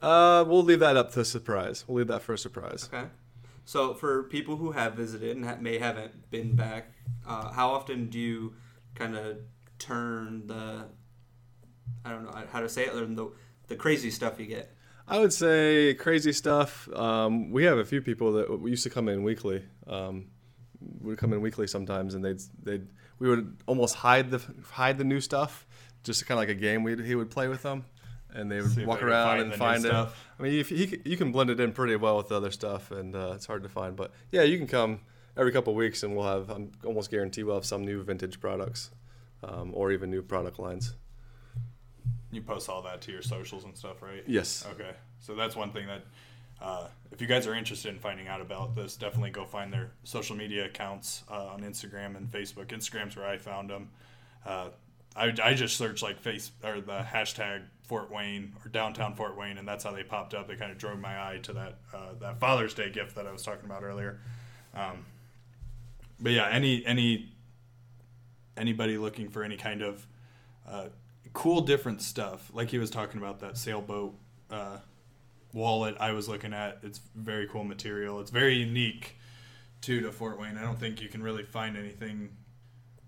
uh, 0.00 0.44
we'll 0.46 0.62
leave 0.62 0.80
that 0.80 0.96
up 0.96 1.12
to 1.12 1.24
surprise. 1.24 1.84
We'll 1.86 1.98
leave 1.98 2.08
that 2.08 2.22
for 2.22 2.34
a 2.34 2.38
surprise. 2.38 2.88
Okay. 2.92 3.06
So, 3.64 3.94
for 3.94 4.24
people 4.24 4.56
who 4.56 4.72
have 4.72 4.94
visited 4.94 5.36
and 5.36 5.60
may 5.60 5.78
haven't 5.78 6.30
been 6.30 6.54
back, 6.54 6.92
uh, 7.26 7.52
how 7.52 7.70
often 7.70 8.10
do 8.10 8.18
you 8.18 8.54
kind 8.94 9.16
of 9.16 9.38
turn 9.78 10.46
the, 10.46 10.86
I 12.04 12.10
don't 12.10 12.24
know 12.24 12.44
how 12.52 12.60
to 12.60 12.68
say 12.68 12.84
it, 12.84 12.90
other 12.90 13.00
than 13.00 13.16
the 13.16 13.32
the 13.66 13.76
crazy 13.76 14.10
stuff 14.10 14.38
you 14.38 14.46
get? 14.46 14.74
I 15.08 15.18
would 15.18 15.32
say 15.32 15.94
crazy 15.94 16.32
stuff. 16.32 16.88
Um, 16.94 17.50
we 17.50 17.64
have 17.64 17.78
a 17.78 17.84
few 17.84 18.02
people 18.02 18.32
that 18.34 18.68
used 18.68 18.84
to 18.84 18.90
come 18.90 19.08
in 19.08 19.22
weekly. 19.22 19.64
Um, 19.86 20.28
would 21.00 21.18
come 21.18 21.32
in 21.32 21.40
weekly 21.40 21.66
sometimes, 21.66 22.14
and 22.14 22.24
they'd 22.24 22.42
they'd 22.62 22.86
we 23.18 23.28
would 23.28 23.56
almost 23.66 23.94
hide 23.96 24.30
the 24.30 24.40
hide 24.72 24.98
the 24.98 25.04
new 25.04 25.20
stuff, 25.20 25.66
just 26.02 26.26
kind 26.26 26.36
of 26.38 26.42
like 26.42 26.56
a 26.56 26.60
game. 26.60 26.82
We 26.82 27.02
he 27.04 27.14
would 27.14 27.30
play 27.30 27.48
with 27.48 27.62
them, 27.62 27.84
and 28.32 28.50
they 28.50 28.60
would 28.60 28.72
See 28.72 28.84
walk 28.84 29.00
they 29.00 29.06
around 29.06 29.26
find 29.38 29.42
and 29.42 29.54
find 29.54 29.84
it. 29.84 29.88
stuff. 29.88 30.28
I 30.38 30.42
mean, 30.42 30.54
if 30.54 30.68
he, 30.68 31.00
you 31.04 31.16
can 31.16 31.32
blend 31.32 31.50
it 31.50 31.60
in 31.60 31.72
pretty 31.72 31.96
well 31.96 32.16
with 32.16 32.28
the 32.28 32.36
other 32.36 32.50
stuff, 32.50 32.90
and 32.90 33.14
uh, 33.14 33.32
it's 33.34 33.46
hard 33.46 33.62
to 33.62 33.68
find. 33.68 33.96
But 33.96 34.12
yeah, 34.32 34.42
you 34.42 34.58
can 34.58 34.66
come 34.66 35.00
every 35.36 35.52
couple 35.52 35.72
of 35.72 35.76
weeks, 35.76 36.02
and 36.02 36.14
we'll 36.16 36.26
have 36.26 36.50
I'm 36.50 36.72
almost 36.84 37.10
guarantee 37.10 37.42
we'll 37.44 37.56
have 37.56 37.64
some 37.64 37.84
new 37.84 38.02
vintage 38.02 38.40
products, 38.40 38.90
um, 39.42 39.70
or 39.74 39.92
even 39.92 40.10
new 40.10 40.22
product 40.22 40.58
lines. 40.58 40.94
you 42.32 42.42
post 42.42 42.68
all 42.68 42.82
that 42.82 43.00
to 43.02 43.12
your 43.12 43.22
socials 43.22 43.64
and 43.64 43.76
stuff, 43.76 44.02
right? 44.02 44.24
Yes. 44.26 44.66
Okay, 44.72 44.90
so 45.20 45.34
that's 45.34 45.54
one 45.56 45.70
thing 45.72 45.86
that 45.86 46.04
uh, 46.64 46.88
if 47.12 47.20
you 47.20 47.26
guys 47.26 47.46
are 47.46 47.54
interested 47.54 47.92
in 47.92 47.98
finding 47.98 48.26
out 48.26 48.40
about 48.40 48.74
this, 48.74 48.96
definitely 48.96 49.30
go 49.30 49.44
find 49.44 49.70
their 49.70 49.90
social 50.02 50.34
media 50.34 50.64
accounts 50.64 51.22
uh, 51.30 51.48
on 51.48 51.60
Instagram 51.60 52.16
and 52.16 52.26
Facebook. 52.30 52.68
Instagram's 52.68 53.16
where 53.16 53.26
I 53.26 53.36
found 53.36 53.68
them. 53.68 53.90
Uh, 54.46 54.68
I, 55.14 55.32
I 55.42 55.52
just 55.52 55.76
searched 55.76 56.02
like 56.02 56.18
face 56.18 56.50
or 56.64 56.80
the 56.80 57.00
hashtag 57.00 57.64
Fort 57.82 58.10
Wayne 58.10 58.54
or 58.64 58.70
downtown 58.70 59.14
Fort 59.14 59.36
Wayne, 59.36 59.58
and 59.58 59.68
that's 59.68 59.84
how 59.84 59.92
they 59.92 60.02
popped 60.02 60.32
up. 60.32 60.48
They 60.48 60.56
kind 60.56 60.72
of 60.72 60.78
drove 60.78 60.98
my 60.98 61.32
eye 61.32 61.38
to 61.42 61.52
that 61.52 61.78
uh, 61.92 62.14
that 62.20 62.40
Father's 62.40 62.72
Day 62.72 62.90
gift 62.90 63.14
that 63.16 63.26
I 63.26 63.32
was 63.32 63.42
talking 63.42 63.66
about 63.66 63.82
earlier. 63.82 64.20
Um, 64.74 65.04
but 66.18 66.32
yeah, 66.32 66.48
any 66.48 66.84
any 66.86 67.28
anybody 68.56 68.96
looking 68.96 69.28
for 69.28 69.44
any 69.44 69.58
kind 69.58 69.82
of 69.82 70.06
uh, 70.66 70.86
cool 71.34 71.60
different 71.60 72.00
stuff 72.00 72.50
like 72.54 72.70
he 72.70 72.78
was 72.78 72.88
talking 72.88 73.20
about 73.20 73.40
that 73.40 73.58
sailboat 73.58 74.14
wallet 75.54 75.96
i 76.00 76.12
was 76.12 76.28
looking 76.28 76.52
at. 76.52 76.78
It's 76.82 77.00
very 77.14 77.46
cool 77.46 77.64
material. 77.64 78.20
It's 78.20 78.30
very 78.30 78.56
unique 78.56 79.16
too 79.80 80.00
to 80.00 80.12
fort 80.12 80.38
wayne. 80.38 80.58
I 80.58 80.62
don't 80.62 80.78
think 80.78 81.00
you 81.00 81.08
can 81.08 81.22
really 81.22 81.44
find 81.44 81.76
anything. 81.76 82.30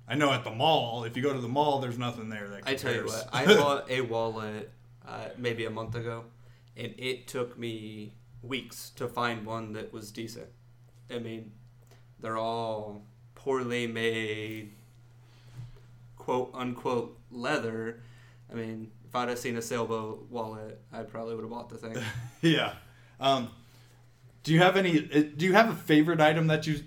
I 0.09 0.15
know 0.15 0.33
at 0.33 0.45
the 0.45 0.53
mall 0.53 1.05
if 1.05 1.17
you 1.17 1.23
go 1.23 1.33
to 1.33 1.41
the 1.41 1.49
mall 1.49 1.81
there's 1.81 1.99
nothing 1.99 2.29
there 2.29 2.49
that 2.49 2.63
I 2.65 2.75
tell 2.75 2.95
you 2.95 3.07
what, 3.07 3.29
I 3.33 3.45
bought 3.57 3.91
a 3.91 4.01
wallet 4.03 4.71
uh, 5.07 5.29
maybe 5.37 5.65
a 5.65 5.71
month 5.71 5.95
ago, 5.95 6.25
and 6.77 6.95
it 6.97 7.27
took 7.27 7.59
me 7.59 8.15
weeks 8.43 8.91
to 8.91 9.09
find 9.09 9.45
one 9.45 9.73
that 9.73 9.93
was 9.93 10.11
decent. 10.11 10.49
I 11.11 11.19
mean, 11.19 11.53
they're 12.21 12.37
all 12.37 13.03
poorly 13.35 13.87
made, 13.87 14.73
quote 16.17 16.51
unquote 16.55 17.19
leather. 17.31 18.01
I 18.51 18.55
mean, 18.55 18.91
if 19.07 19.15
I'd 19.15 19.29
have 19.29 19.39
seen 19.39 19.57
a 19.57 19.63
sailboat 19.63 20.27
wallet, 20.31 20.81
I 20.93 21.03
probably 21.03 21.35
would 21.35 21.43
have 21.43 21.51
bought 21.51 21.69
the 21.69 21.79
thing. 21.79 21.97
yeah 22.43 22.75
um, 23.21 23.51
do 24.43 24.53
you 24.53 24.59
have 24.61 24.77
any 24.77 24.99
uh, 24.99 25.23
do 25.37 25.47
you 25.47 25.55
have 25.55 25.71
a 25.71 25.75
favorite 25.75 26.21
item 26.21 26.49
that 26.49 26.67
you 26.67 26.81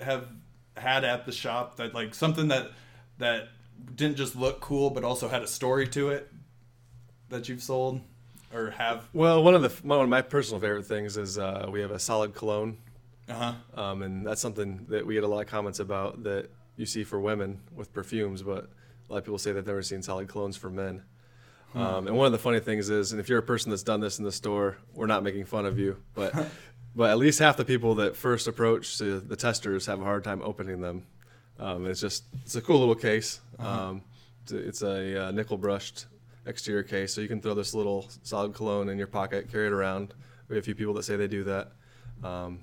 have 0.00 0.28
had 0.76 1.04
at 1.04 1.26
the 1.26 1.32
shop 1.32 1.76
that 1.76 1.94
like 1.94 2.14
something 2.14 2.48
that 2.48 2.70
that 3.18 3.48
didn't 3.94 4.16
just 4.16 4.36
look 4.36 4.60
cool 4.60 4.90
but 4.90 5.04
also 5.04 5.28
had 5.28 5.42
a 5.42 5.46
story 5.46 5.86
to 5.88 6.10
it 6.10 6.30
that 7.28 7.48
you've 7.48 7.62
sold 7.62 8.00
or 8.52 8.70
have 8.70 9.06
Well, 9.12 9.42
one 9.42 9.54
of 9.54 9.62
the 9.62 9.68
one 9.86 10.00
of 10.00 10.08
my 10.08 10.22
personal 10.22 10.60
favorite 10.60 10.86
things 10.86 11.16
is 11.16 11.38
uh, 11.38 11.68
we 11.70 11.80
have 11.80 11.90
a 11.90 11.98
solid 11.98 12.34
cologne, 12.34 12.78
uh-huh 13.28 13.54
um, 13.74 14.02
and 14.02 14.26
that's 14.26 14.40
something 14.40 14.86
that 14.88 15.06
we 15.06 15.14
get 15.14 15.24
a 15.24 15.28
lot 15.28 15.40
of 15.40 15.46
comments 15.46 15.80
about 15.80 16.22
that 16.24 16.50
you 16.76 16.86
see 16.86 17.04
for 17.04 17.20
women 17.20 17.60
with 17.74 17.92
perfumes, 17.92 18.42
but 18.42 18.70
a 19.08 19.12
lot 19.12 19.18
of 19.18 19.24
people 19.24 19.38
say 19.38 19.52
they've 19.52 19.66
never 19.66 19.82
seen 19.82 20.02
solid 20.02 20.28
colognes 20.28 20.56
for 20.56 20.70
men. 20.70 21.02
Um, 21.74 22.06
and 22.06 22.16
one 22.16 22.26
of 22.26 22.32
the 22.32 22.38
funny 22.38 22.60
things 22.60 22.88
is, 22.88 23.12
and 23.12 23.20
if 23.20 23.28
you're 23.28 23.38
a 23.38 23.42
person 23.42 23.70
that's 23.70 23.82
done 23.82 24.00
this 24.00 24.18
in 24.18 24.24
the 24.24 24.32
store, 24.32 24.78
we're 24.94 25.06
not 25.06 25.22
making 25.22 25.44
fun 25.44 25.66
of 25.66 25.78
you, 25.78 25.96
but 26.14 26.34
but 26.96 27.10
at 27.10 27.18
least 27.18 27.38
half 27.38 27.56
the 27.56 27.64
people 27.64 27.96
that 27.96 28.16
first 28.16 28.48
approach 28.48 28.98
the, 28.98 29.22
the 29.24 29.36
testers 29.36 29.86
have 29.86 30.00
a 30.00 30.04
hard 30.04 30.24
time 30.24 30.42
opening 30.42 30.80
them. 30.80 31.06
Um, 31.58 31.86
it's 31.86 32.00
just 32.00 32.24
it's 32.42 32.56
a 32.56 32.60
cool 32.60 32.78
little 32.78 32.94
case. 32.94 33.40
Um, 33.58 34.02
it's 34.42 34.52
a, 34.52 34.56
it's 34.56 34.82
a 34.82 35.26
uh, 35.26 35.30
nickel 35.30 35.58
brushed 35.58 36.06
exterior 36.46 36.82
case, 36.82 37.12
so 37.12 37.20
you 37.20 37.28
can 37.28 37.40
throw 37.40 37.54
this 37.54 37.74
little 37.74 38.08
solid 38.22 38.54
cologne 38.54 38.88
in 38.88 38.96
your 38.96 39.06
pocket, 39.06 39.50
carry 39.50 39.66
it 39.66 39.72
around. 39.72 40.14
We 40.48 40.56
have 40.56 40.64
a 40.64 40.64
few 40.64 40.74
people 40.74 40.94
that 40.94 41.02
say 41.02 41.16
they 41.16 41.28
do 41.28 41.44
that. 41.44 41.72
Um, 42.24 42.60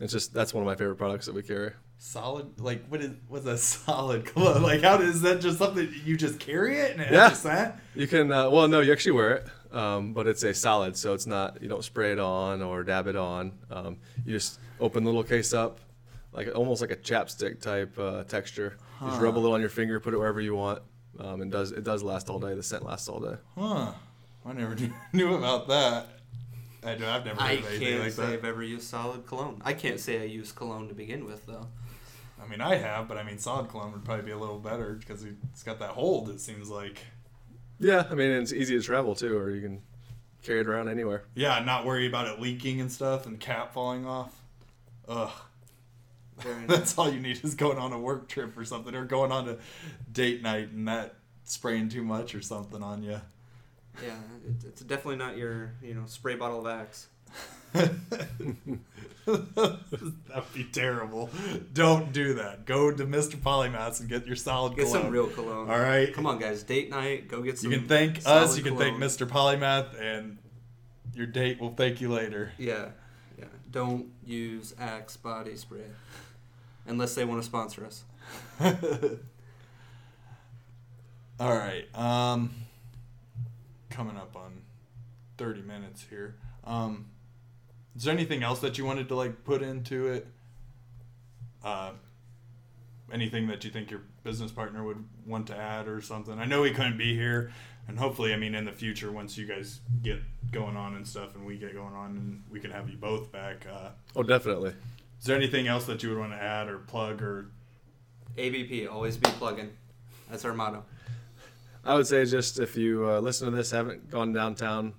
it's 0.00 0.12
just 0.12 0.32
that's 0.32 0.54
one 0.54 0.62
of 0.62 0.66
my 0.66 0.74
favorite 0.74 0.96
products 0.96 1.26
that 1.26 1.34
we 1.34 1.42
carry. 1.42 1.72
Solid 1.98 2.60
like 2.60 2.84
what 2.88 3.00
is 3.00 3.12
what's 3.28 3.46
a 3.46 3.56
solid 3.56 4.24
cologne 4.32 4.62
like 4.62 4.82
how 4.82 5.00
is 5.00 5.22
that 5.22 5.40
just 5.40 5.58
something 5.58 5.88
you 6.04 6.16
just 6.16 6.38
carry 6.38 6.78
it 6.78 6.92
and 6.92 7.00
it 7.00 7.10
Yeah. 7.10 7.28
has 7.30 7.38
a 7.38 7.42
scent 7.48 7.74
You 7.94 8.06
can 8.06 8.30
uh, 8.30 8.50
well 8.50 8.68
no, 8.68 8.80
you 8.80 8.92
actually 8.92 9.12
wear 9.12 9.30
it, 9.36 9.46
um, 9.74 10.12
but 10.12 10.26
it's 10.26 10.42
a 10.42 10.52
solid, 10.54 10.96
so 10.96 11.14
it's 11.14 11.26
not 11.26 11.62
you 11.62 11.68
don't 11.68 11.82
spray 11.84 12.12
it 12.12 12.18
on 12.18 12.62
or 12.62 12.82
dab 12.84 13.06
it 13.06 13.16
on. 13.16 13.52
Um, 13.70 13.96
you 14.24 14.32
just 14.32 14.60
open 14.80 15.02
the 15.04 15.08
little 15.10 15.24
case 15.24 15.54
up, 15.54 15.80
like 16.32 16.48
almost 16.54 16.80
like 16.82 16.90
a 16.90 16.96
chapstick 16.96 17.60
type 17.60 17.98
uh, 17.98 18.24
texture. 18.24 18.76
You 19.00 19.08
Just 19.08 19.20
rub 19.20 19.36
a 19.36 19.40
little 19.40 19.54
on 19.54 19.60
your 19.60 19.70
finger, 19.70 19.98
put 20.00 20.12
it 20.14 20.18
wherever 20.18 20.40
you 20.40 20.54
want. 20.54 20.82
Um, 21.18 21.40
and 21.40 21.50
does 21.50 21.72
it 21.72 21.82
does 21.84 22.02
last 22.02 22.28
all 22.28 22.38
day? 22.38 22.54
The 22.54 22.62
scent 22.62 22.84
lasts 22.84 23.08
all 23.08 23.20
day. 23.20 23.36
huh 23.56 23.92
i 24.44 24.52
never 24.52 24.74
knew- 24.80 24.92
knew 25.12 25.34
about 25.34 25.66
that 25.66 26.06
i 26.84 26.94
do 26.94 27.04
i've 27.04 27.24
never 27.24 27.40
I 27.40 27.56
heard 27.56 27.58
of 27.58 27.66
anything 27.66 27.88
can't 27.88 28.02
like 28.04 28.12
say 28.12 28.22
that 28.26 28.32
I've 28.34 28.44
ever 28.44 28.62
used 28.62 28.84
solid 28.84 29.26
cologne. 29.26 29.60
I 29.64 29.72
can't 29.72 29.98
say 29.98 30.20
I 30.20 30.24
use 30.24 30.52
cologne 30.52 30.86
to 30.88 30.94
begin 30.94 31.24
with, 31.24 31.46
though. 31.46 31.66
I 32.42 32.46
mean 32.46 32.60
i 32.60 32.76
have 32.76 33.08
but 33.08 33.16
i 33.16 33.22
mean 33.22 33.38
solid 33.38 33.68
cologne 33.68 33.92
would 33.92 34.04
probably 34.04 34.24
be 34.24 34.30
a 34.32 34.38
little 34.38 34.58
better 34.58 34.94
because 34.94 35.24
it's 35.24 35.62
got 35.62 35.78
that 35.78 35.90
hold 35.90 36.28
it 36.28 36.40
seems 36.40 36.68
like 36.68 37.00
Yeah, 37.78 38.04
I 38.10 38.14
mean 38.14 38.30
it's 38.30 38.52
easy 38.52 38.76
to 38.78 38.82
travel 38.82 39.14
too, 39.14 39.36
or 39.36 39.50
you 39.50 39.60
can 39.60 39.82
carry 40.42 40.60
it 40.60 40.66
around 40.66 40.88
anywhere. 40.88 41.24
Yeah, 41.34 41.58
not 41.64 41.84
worry 41.84 42.06
about 42.06 42.26
it 42.26 42.40
leaking 42.40 42.80
and 42.80 42.90
stuff 42.90 43.26
and 43.26 43.38
cap 43.38 43.74
falling 43.74 44.06
off. 44.06 44.34
Ugh. 45.08 45.30
That's 46.66 46.96
all 46.96 47.10
you 47.12 47.20
need 47.20 47.42
is 47.44 47.54
going 47.54 47.78
on 47.78 47.92
a 47.92 47.98
work 47.98 48.28
trip 48.28 48.56
or 48.56 48.64
something, 48.64 48.94
or 48.94 49.04
going 49.04 49.32
on 49.32 49.48
a 49.48 49.56
date 50.12 50.42
night 50.42 50.70
and 50.70 50.86
that 50.88 51.16
spraying 51.44 51.88
too 51.88 52.02
much 52.02 52.34
or 52.34 52.42
something 52.42 52.82
on 52.82 53.02
you. 53.02 53.20
Yeah, 54.02 54.16
it's 54.66 54.82
definitely 54.82 55.16
not 55.16 55.36
your 55.36 55.72
you 55.82 55.94
know 55.94 56.04
spray 56.06 56.34
bottle 56.34 56.60
of 56.60 56.66
Axe. 56.66 57.08
That'd 59.26 60.52
be 60.54 60.64
terrible. 60.72 61.30
Don't 61.72 62.12
do 62.12 62.34
that. 62.34 62.64
Go 62.64 62.92
to 62.92 63.04
Mr. 63.06 63.36
Polymaths 63.36 64.00
and 64.00 64.08
get 64.08 64.26
your 64.26 64.36
solid 64.36 64.76
Get 64.76 64.86
cologne. 64.86 65.02
some 65.02 65.10
real 65.12 65.26
cologne. 65.26 65.68
All 65.68 65.80
right. 65.80 66.12
Come 66.14 66.26
on, 66.26 66.38
guys. 66.38 66.62
Date 66.62 66.90
night. 66.90 67.26
Go 67.28 67.42
get 67.42 67.58
some. 67.58 67.72
You 67.72 67.78
can 67.78 67.88
thank 67.88 68.20
us. 68.26 68.56
You 68.56 68.62
can 68.62 68.76
thank. 68.76 68.96
Mr. 68.98 69.26
Polymath, 69.28 70.00
and 70.00 70.38
your 71.14 71.26
date 71.26 71.60
will 71.60 71.74
thank 71.74 72.00
you 72.00 72.08
later. 72.12 72.52
Yeah, 72.56 72.90
yeah. 73.38 73.46
Don't 73.70 74.06
use 74.24 74.74
Axe 74.78 75.16
body 75.16 75.56
spray 75.56 75.80
unless 76.86 77.14
they 77.16 77.24
want 77.24 77.40
to 77.42 77.46
sponsor 77.46 77.84
us. 77.84 78.04
All 81.40 81.54
right. 81.56 81.84
Um, 81.94 82.54
coming 83.90 84.16
up 84.16 84.36
on 84.36 84.62
thirty 85.36 85.62
minutes 85.62 86.04
here. 86.08 86.36
Um, 86.64 87.06
is 87.96 88.04
there 88.04 88.12
anything 88.14 88.42
else 88.42 88.60
that 88.60 88.78
you 88.78 88.84
wanted 88.84 89.08
to 89.08 89.14
like 89.14 89.44
put 89.44 89.62
into 89.62 90.08
it? 90.08 90.26
Uh, 91.64 91.92
anything 93.12 93.46
that 93.48 93.64
you 93.64 93.70
think 93.70 93.90
your 93.90 94.02
business 94.24 94.52
partner 94.52 94.84
would 94.84 95.02
want 95.26 95.46
to 95.48 95.56
add 95.56 95.88
or 95.88 96.00
something? 96.00 96.38
I 96.38 96.44
know 96.44 96.62
he 96.62 96.72
couldn't 96.72 96.98
be 96.98 97.14
here, 97.14 97.52
and 97.88 97.98
hopefully, 97.98 98.32
I 98.32 98.36
mean, 98.36 98.54
in 98.54 98.64
the 98.64 98.72
future, 98.72 99.10
once 99.10 99.36
you 99.38 99.46
guys 99.46 99.80
get 100.02 100.20
going 100.52 100.76
on 100.76 100.94
and 100.94 101.06
stuff, 101.06 101.34
and 101.34 101.44
we 101.46 101.56
get 101.56 101.72
going 101.74 101.94
on, 101.94 102.10
and 102.16 102.42
we 102.50 102.60
can 102.60 102.70
have 102.70 102.88
you 102.88 102.96
both 102.96 103.32
back. 103.32 103.66
Uh, 103.70 103.90
Oh, 104.14 104.22
definitely. 104.22 104.74
is 105.18 105.24
there 105.24 105.36
anything 105.36 105.66
else 105.66 105.86
that 105.86 106.02
you 106.02 106.10
would 106.10 106.18
want 106.18 106.32
to 106.32 106.42
add 106.42 106.68
or 106.68 106.78
plug 106.78 107.22
or? 107.22 107.50
ABP. 108.38 108.86
Always 108.86 109.16
be 109.16 109.30
plugging. 109.30 109.70
That's 110.30 110.44
our 110.44 110.52
motto. 110.52 110.84
I 111.84 111.94
would 111.94 112.06
say 112.06 112.24
just 112.26 112.58
if 112.60 112.76
you 112.76 113.08
uh, 113.08 113.20
listen 113.20 113.48
to 113.50 113.56
this, 113.56 113.70
haven't 113.70 114.10
gone 114.10 114.32
downtown, 114.34 114.92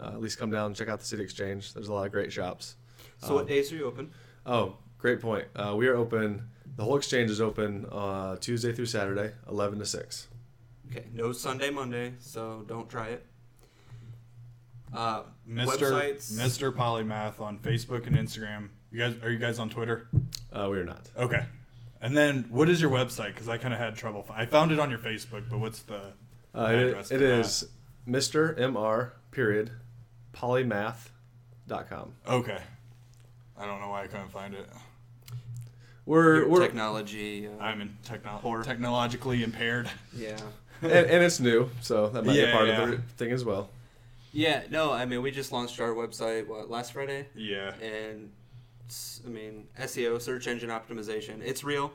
uh, 0.00 0.08
at 0.08 0.20
least 0.20 0.38
come 0.38 0.50
down 0.50 0.66
and 0.66 0.76
check 0.76 0.88
out 0.88 1.00
the 1.00 1.06
City 1.06 1.22
Exchange. 1.22 1.74
There's 1.74 1.88
a 1.88 1.92
lot 1.92 2.06
of 2.06 2.12
great 2.12 2.32
shops. 2.32 2.76
So 3.18 3.34
what 3.34 3.42
Um, 3.42 3.46
days 3.48 3.72
are 3.72 3.76
you 3.76 3.84
open? 3.86 4.10
Oh, 4.46 4.76
great 4.98 5.20
point. 5.20 5.46
Uh, 5.56 5.74
we 5.76 5.86
are 5.88 5.96
open. 5.96 6.48
The 6.76 6.84
whole 6.84 6.96
exchange 6.96 7.30
is 7.30 7.40
open 7.40 7.86
uh, 7.90 8.36
Tuesday 8.36 8.72
through 8.72 8.86
Saturday, 8.86 9.32
11 9.48 9.78
to 9.80 9.86
6. 9.86 10.28
Okay, 10.90 11.06
no 11.12 11.32
Sunday, 11.32 11.70
Monday, 11.70 12.14
so 12.20 12.64
don't 12.66 12.88
try 12.88 13.08
it. 13.08 13.26
Uh, 14.94 15.22
Mr. 15.48 15.66
Websites. 15.92 16.32
Mr. 16.32 16.72
Polymath 16.72 17.40
on 17.40 17.58
Facebook 17.58 18.06
and 18.06 18.16
Instagram. 18.16 18.68
You 18.90 18.98
guys 19.00 19.14
are 19.22 19.30
you 19.30 19.38
guys 19.38 19.58
on 19.58 19.68
Twitter? 19.68 20.08
Uh, 20.50 20.68
we 20.70 20.78
are 20.78 20.84
not. 20.84 21.10
Okay. 21.16 21.44
And 22.00 22.16
then 22.16 22.46
what 22.48 22.68
is 22.70 22.80
your 22.80 22.90
website? 22.90 23.34
Because 23.34 23.48
I 23.48 23.58
kind 23.58 23.74
of 23.74 23.80
had 23.80 23.96
trouble. 23.96 24.22
fi- 24.22 24.38
I 24.42 24.46
found 24.46 24.72
it 24.72 24.78
on 24.78 24.88
your 24.88 24.98
Facebook, 25.00 25.44
but 25.50 25.58
what's 25.58 25.82
the 25.82 26.00
Uh, 26.54 26.64
address 26.66 27.10
it 27.10 27.18
for 27.18 27.24
that? 27.24 27.40
is 27.40 27.68
Mr. 28.08 28.56
Mr. 28.58 29.10
Period 29.30 29.72
Polymath.com. 30.38 32.12
Okay. 32.28 32.58
I 33.58 33.66
don't 33.66 33.80
know 33.80 33.88
why 33.88 34.04
I 34.04 34.06
couldn't 34.06 34.30
find 34.30 34.54
it. 34.54 34.68
We're, 36.06 36.36
your 36.36 36.48
we're 36.48 36.60
technology. 36.60 37.48
Uh, 37.48 37.60
I'm 37.60 37.80
in 37.80 37.96
techno- 38.04 38.62
technologically 38.62 39.42
impaired. 39.42 39.90
yeah. 40.16 40.36
and, 40.82 40.92
and 40.92 41.24
it's 41.24 41.40
new, 41.40 41.68
so 41.80 42.08
that 42.10 42.24
might 42.24 42.34
be 42.34 42.38
Yeah, 42.38 42.52
part 42.52 42.68
yeah. 42.68 42.82
of 42.82 42.90
the 42.90 42.96
thing 43.16 43.32
as 43.32 43.44
well. 43.44 43.68
Yeah, 44.32 44.62
no, 44.70 44.92
I 44.92 45.06
mean, 45.06 45.22
we 45.22 45.32
just 45.32 45.50
launched 45.50 45.80
our 45.80 45.90
website, 45.90 46.46
what, 46.46 46.70
last 46.70 46.92
Friday? 46.92 47.26
Yeah. 47.34 47.72
And, 47.82 48.30
s- 48.88 49.20
I 49.26 49.28
mean, 49.28 49.66
SEO, 49.80 50.20
search 50.20 50.46
engine 50.46 50.70
optimization, 50.70 51.40
it's 51.42 51.64
real. 51.64 51.92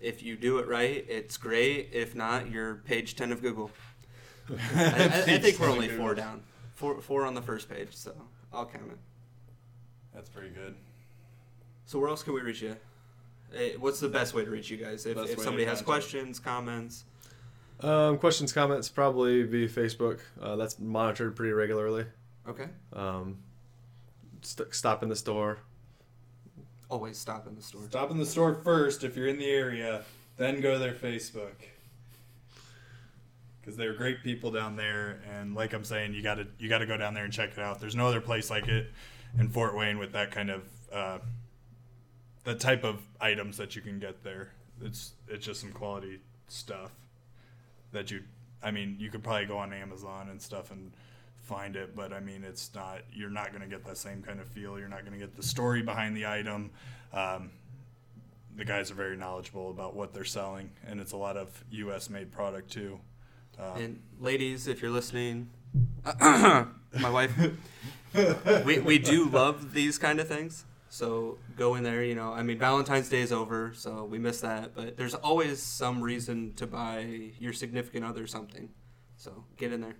If 0.00 0.22
you 0.24 0.34
do 0.36 0.58
it 0.58 0.66
right, 0.66 1.04
it's 1.08 1.36
great. 1.36 1.90
If 1.92 2.16
not, 2.16 2.50
you're 2.50 2.76
page 2.76 3.14
10 3.14 3.30
of 3.30 3.40
Google. 3.40 3.70
I, 4.74 4.82
I, 4.84 4.94
I 5.34 5.38
think 5.38 5.60
we're 5.60 5.70
only 5.70 5.88
four 5.88 6.14
down. 6.16 6.42
Four, 6.82 7.00
four 7.00 7.24
on 7.26 7.34
the 7.34 7.40
first 7.42 7.70
page, 7.70 7.90
so 7.92 8.12
I'll 8.52 8.66
count 8.66 8.90
it. 8.90 8.98
That's 10.12 10.28
pretty 10.28 10.48
good. 10.48 10.74
So 11.86 12.00
where 12.00 12.08
else 12.08 12.24
can 12.24 12.32
we 12.32 12.40
reach 12.40 12.60
you? 12.60 12.74
Eh, 13.56 13.74
What's 13.78 14.00
the 14.00 14.08
best 14.08 14.34
way 14.34 14.44
to 14.44 14.50
reach 14.50 14.68
you 14.68 14.78
guys? 14.78 15.06
If, 15.06 15.16
Best 15.16 15.30
if 15.30 15.38
way 15.38 15.44
somebody 15.44 15.64
has 15.64 15.74
contact. 15.78 15.86
questions, 15.86 16.40
comments. 16.40 17.04
Um, 17.82 18.18
questions, 18.18 18.52
comments, 18.52 18.88
probably 18.88 19.44
be 19.44 19.68
Facebook. 19.68 20.18
Uh, 20.40 20.56
that's 20.56 20.80
monitored 20.80 21.36
pretty 21.36 21.52
regularly. 21.52 22.04
Okay. 22.48 22.66
Um, 22.92 23.38
st- 24.40 24.74
stop 24.74 25.04
in 25.04 25.08
the 25.08 25.14
store. 25.14 25.58
Always 26.90 27.16
stop 27.16 27.46
in 27.46 27.54
the 27.54 27.62
store. 27.62 27.82
Stop 27.90 28.10
in 28.10 28.18
the 28.18 28.26
store 28.26 28.54
first 28.54 29.04
if 29.04 29.16
you're 29.16 29.28
in 29.28 29.38
the 29.38 29.48
area, 29.48 30.02
then 30.36 30.60
go 30.60 30.72
to 30.72 30.78
their 30.80 30.94
Facebook. 30.94 31.52
Because 33.62 33.76
they're 33.76 33.94
great 33.94 34.24
people 34.24 34.50
down 34.50 34.74
there, 34.74 35.22
and 35.32 35.54
like 35.54 35.72
I'm 35.72 35.84
saying, 35.84 36.14
you 36.14 36.22
gotta 36.22 36.48
you 36.58 36.68
gotta 36.68 36.84
go 36.84 36.96
down 36.96 37.14
there 37.14 37.22
and 37.22 37.32
check 37.32 37.52
it 37.52 37.58
out. 37.60 37.80
There's 37.80 37.94
no 37.94 38.08
other 38.08 38.20
place 38.20 38.50
like 38.50 38.66
it 38.66 38.90
in 39.38 39.48
Fort 39.48 39.76
Wayne 39.76 39.98
with 39.98 40.12
that 40.12 40.32
kind 40.32 40.50
of 40.50 40.62
uh, 40.92 41.18
the 42.44 42.54
type 42.54 42.84
of 42.84 43.02
items 43.20 43.56
that 43.58 43.76
you 43.76 43.82
can 43.82 43.98
get 44.00 44.24
there. 44.24 44.50
It's 44.82 45.12
it's 45.28 45.46
just 45.46 45.60
some 45.60 45.72
quality 45.72 46.20
stuff 46.48 46.90
that 47.92 48.10
you. 48.10 48.22
I 48.64 48.70
mean, 48.70 48.96
you 48.98 49.10
could 49.10 49.22
probably 49.22 49.46
go 49.46 49.58
on 49.58 49.72
Amazon 49.72 50.28
and 50.28 50.40
stuff 50.40 50.70
and 50.70 50.92
find 51.42 51.74
it, 51.76 51.96
but 51.96 52.12
I 52.12 52.20
mean, 52.20 52.44
it's 52.44 52.74
not. 52.74 53.02
You're 53.12 53.30
not 53.30 53.52
gonna 53.52 53.68
get 53.68 53.84
that 53.84 53.96
same 53.96 54.22
kind 54.22 54.40
of 54.40 54.48
feel. 54.48 54.78
You're 54.78 54.88
not 54.88 55.04
gonna 55.04 55.18
get 55.18 55.36
the 55.36 55.42
story 55.42 55.82
behind 55.82 56.16
the 56.16 56.26
item. 56.26 56.70
Um, 57.12 57.50
the 58.56 58.64
guys 58.64 58.90
are 58.90 58.94
very 58.94 59.16
knowledgeable 59.16 59.70
about 59.70 59.94
what 59.94 60.12
they're 60.12 60.24
selling, 60.24 60.70
and 60.86 61.00
it's 61.00 61.12
a 61.12 61.16
lot 61.16 61.36
of 61.36 61.64
U.S. 61.70 62.10
made 62.10 62.32
product 62.32 62.70
too. 62.70 62.98
Um, 63.62 63.82
And 63.82 64.00
ladies, 64.20 64.66
if 64.66 64.82
you're 64.82 64.90
listening, 64.90 65.50
my 66.20 66.66
wife, 67.00 67.32
we, 68.64 68.78
we 68.80 68.98
do 68.98 69.28
love 69.28 69.72
these 69.72 69.98
kind 69.98 70.20
of 70.20 70.28
things. 70.28 70.64
So 70.88 71.38
go 71.56 71.74
in 71.76 71.84
there, 71.84 72.04
you 72.04 72.14
know. 72.14 72.32
I 72.32 72.42
mean, 72.42 72.58
Valentine's 72.58 73.08
Day 73.08 73.20
is 73.22 73.32
over, 73.32 73.72
so 73.74 74.04
we 74.04 74.18
miss 74.18 74.40
that. 74.42 74.74
But 74.74 74.96
there's 74.96 75.14
always 75.14 75.62
some 75.62 76.02
reason 76.02 76.52
to 76.56 76.66
buy 76.66 77.30
your 77.38 77.54
significant 77.54 78.04
other 78.04 78.26
something. 78.26 78.68
So 79.16 79.44
get 79.56 79.72
in 79.72 79.80
there. 79.80 79.96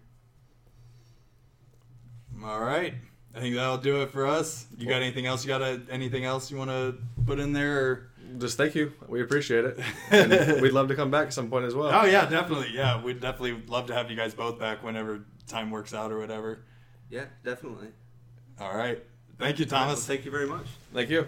all 2.45 2.61
right, 2.61 2.95
I 3.35 3.41
think 3.41 3.55
that'll 3.55 3.79
do 3.79 4.03
it 4.03 4.11
for 4.11 4.27
us. 4.27 4.67
You 4.77 4.87
got 4.87 5.01
anything 5.01 5.27
else? 5.27 5.45
You 5.45 5.49
got 5.49 5.63
a, 5.63 5.81
anything 5.91 6.25
else 6.25 6.51
you 6.51 6.59
want 6.59 6.71
to 6.71 6.97
put 7.25 7.39
in 7.39 7.53
there? 7.53 7.87
Or? 7.87 8.11
Just 8.39 8.57
thank 8.57 8.75
you. 8.75 8.93
We 9.09 9.23
appreciate 9.23 9.65
it. 9.65 9.79
And 10.11 10.61
we'd 10.63 10.73
love 10.73 10.89
to 10.89 10.95
come 10.97 11.11
back 11.11 11.29
at 11.29 11.33
some 11.33 11.49
point 11.51 11.65
as 11.65 11.75
well. 11.75 11.91
Oh 11.93 12.05
yeah, 12.07 12.27
definitely. 12.29 12.69
Yeah, 12.73 13.03
we'd 13.03 13.21
definitely 13.21 13.63
love 13.67 13.87
to 13.87 13.95
have 13.95 14.11
you 14.11 14.17
guys 14.17 14.35
both 14.35 14.59
back 14.59 14.83
whenever 14.83 15.25
time 15.47 15.71
works 15.71 15.93
out 15.95 16.13
or 16.13 16.19
whatever. 16.19 16.65
Yeah, 17.11 17.25
definitely. 17.45 17.89
All 18.61 18.77
right. 18.77 19.03
Thank 19.39 19.59
you, 19.59 19.67
Well, 19.71 19.85
Thomas. 19.85 20.07
thank 20.07 20.25
you 20.25 20.31
very 20.31 20.47
much. 20.47 20.67
Thank 20.95 21.11
you. 21.11 21.27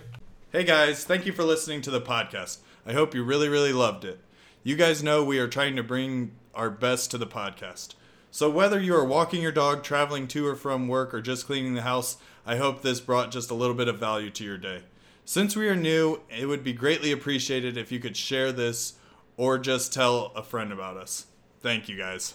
Hey 0.52 0.64
guys, 0.64 1.04
thank 1.04 1.26
you 1.26 1.32
for 1.32 1.42
listening 1.42 1.80
to 1.82 1.90
the 1.90 2.00
podcast. 2.00 2.58
I 2.86 2.92
hope 2.92 3.14
you 3.14 3.24
really, 3.24 3.48
really 3.48 3.72
loved 3.72 4.04
it. 4.04 4.20
You 4.62 4.76
guys 4.76 5.02
know 5.02 5.24
we 5.24 5.38
are 5.38 5.48
trying 5.48 5.74
to 5.76 5.82
bring 5.82 6.32
our 6.54 6.70
best 6.70 7.10
to 7.10 7.18
the 7.18 7.26
podcast. 7.26 7.94
So 8.30 8.48
whether 8.50 8.80
you 8.80 8.94
are 8.94 9.04
walking 9.04 9.42
your 9.42 9.52
dog, 9.52 9.82
traveling 9.82 10.28
to 10.28 10.46
or 10.46 10.54
from 10.54 10.86
work, 10.88 11.12
or 11.14 11.20
just 11.20 11.46
cleaning 11.46 11.74
the 11.74 11.82
house, 11.82 12.16
I 12.46 12.56
hope 12.56 12.82
this 12.82 13.00
brought 13.00 13.30
just 13.30 13.50
a 13.50 13.54
little 13.54 13.74
bit 13.74 13.88
of 13.88 13.98
value 13.98 14.30
to 14.30 14.44
your 14.44 14.58
day. 14.58 14.82
Since 15.26 15.56
we 15.56 15.68
are 15.68 15.76
new, 15.76 16.20
it 16.28 16.46
would 16.46 16.62
be 16.62 16.74
greatly 16.74 17.10
appreciated 17.10 17.78
if 17.78 17.90
you 17.90 17.98
could 17.98 18.16
share 18.16 18.52
this 18.52 18.94
or 19.36 19.58
just 19.58 19.92
tell 19.92 20.32
a 20.36 20.42
friend 20.42 20.70
about 20.70 20.98
us. 20.98 21.26
Thank 21.60 21.88
you 21.88 21.96
guys. 21.96 22.34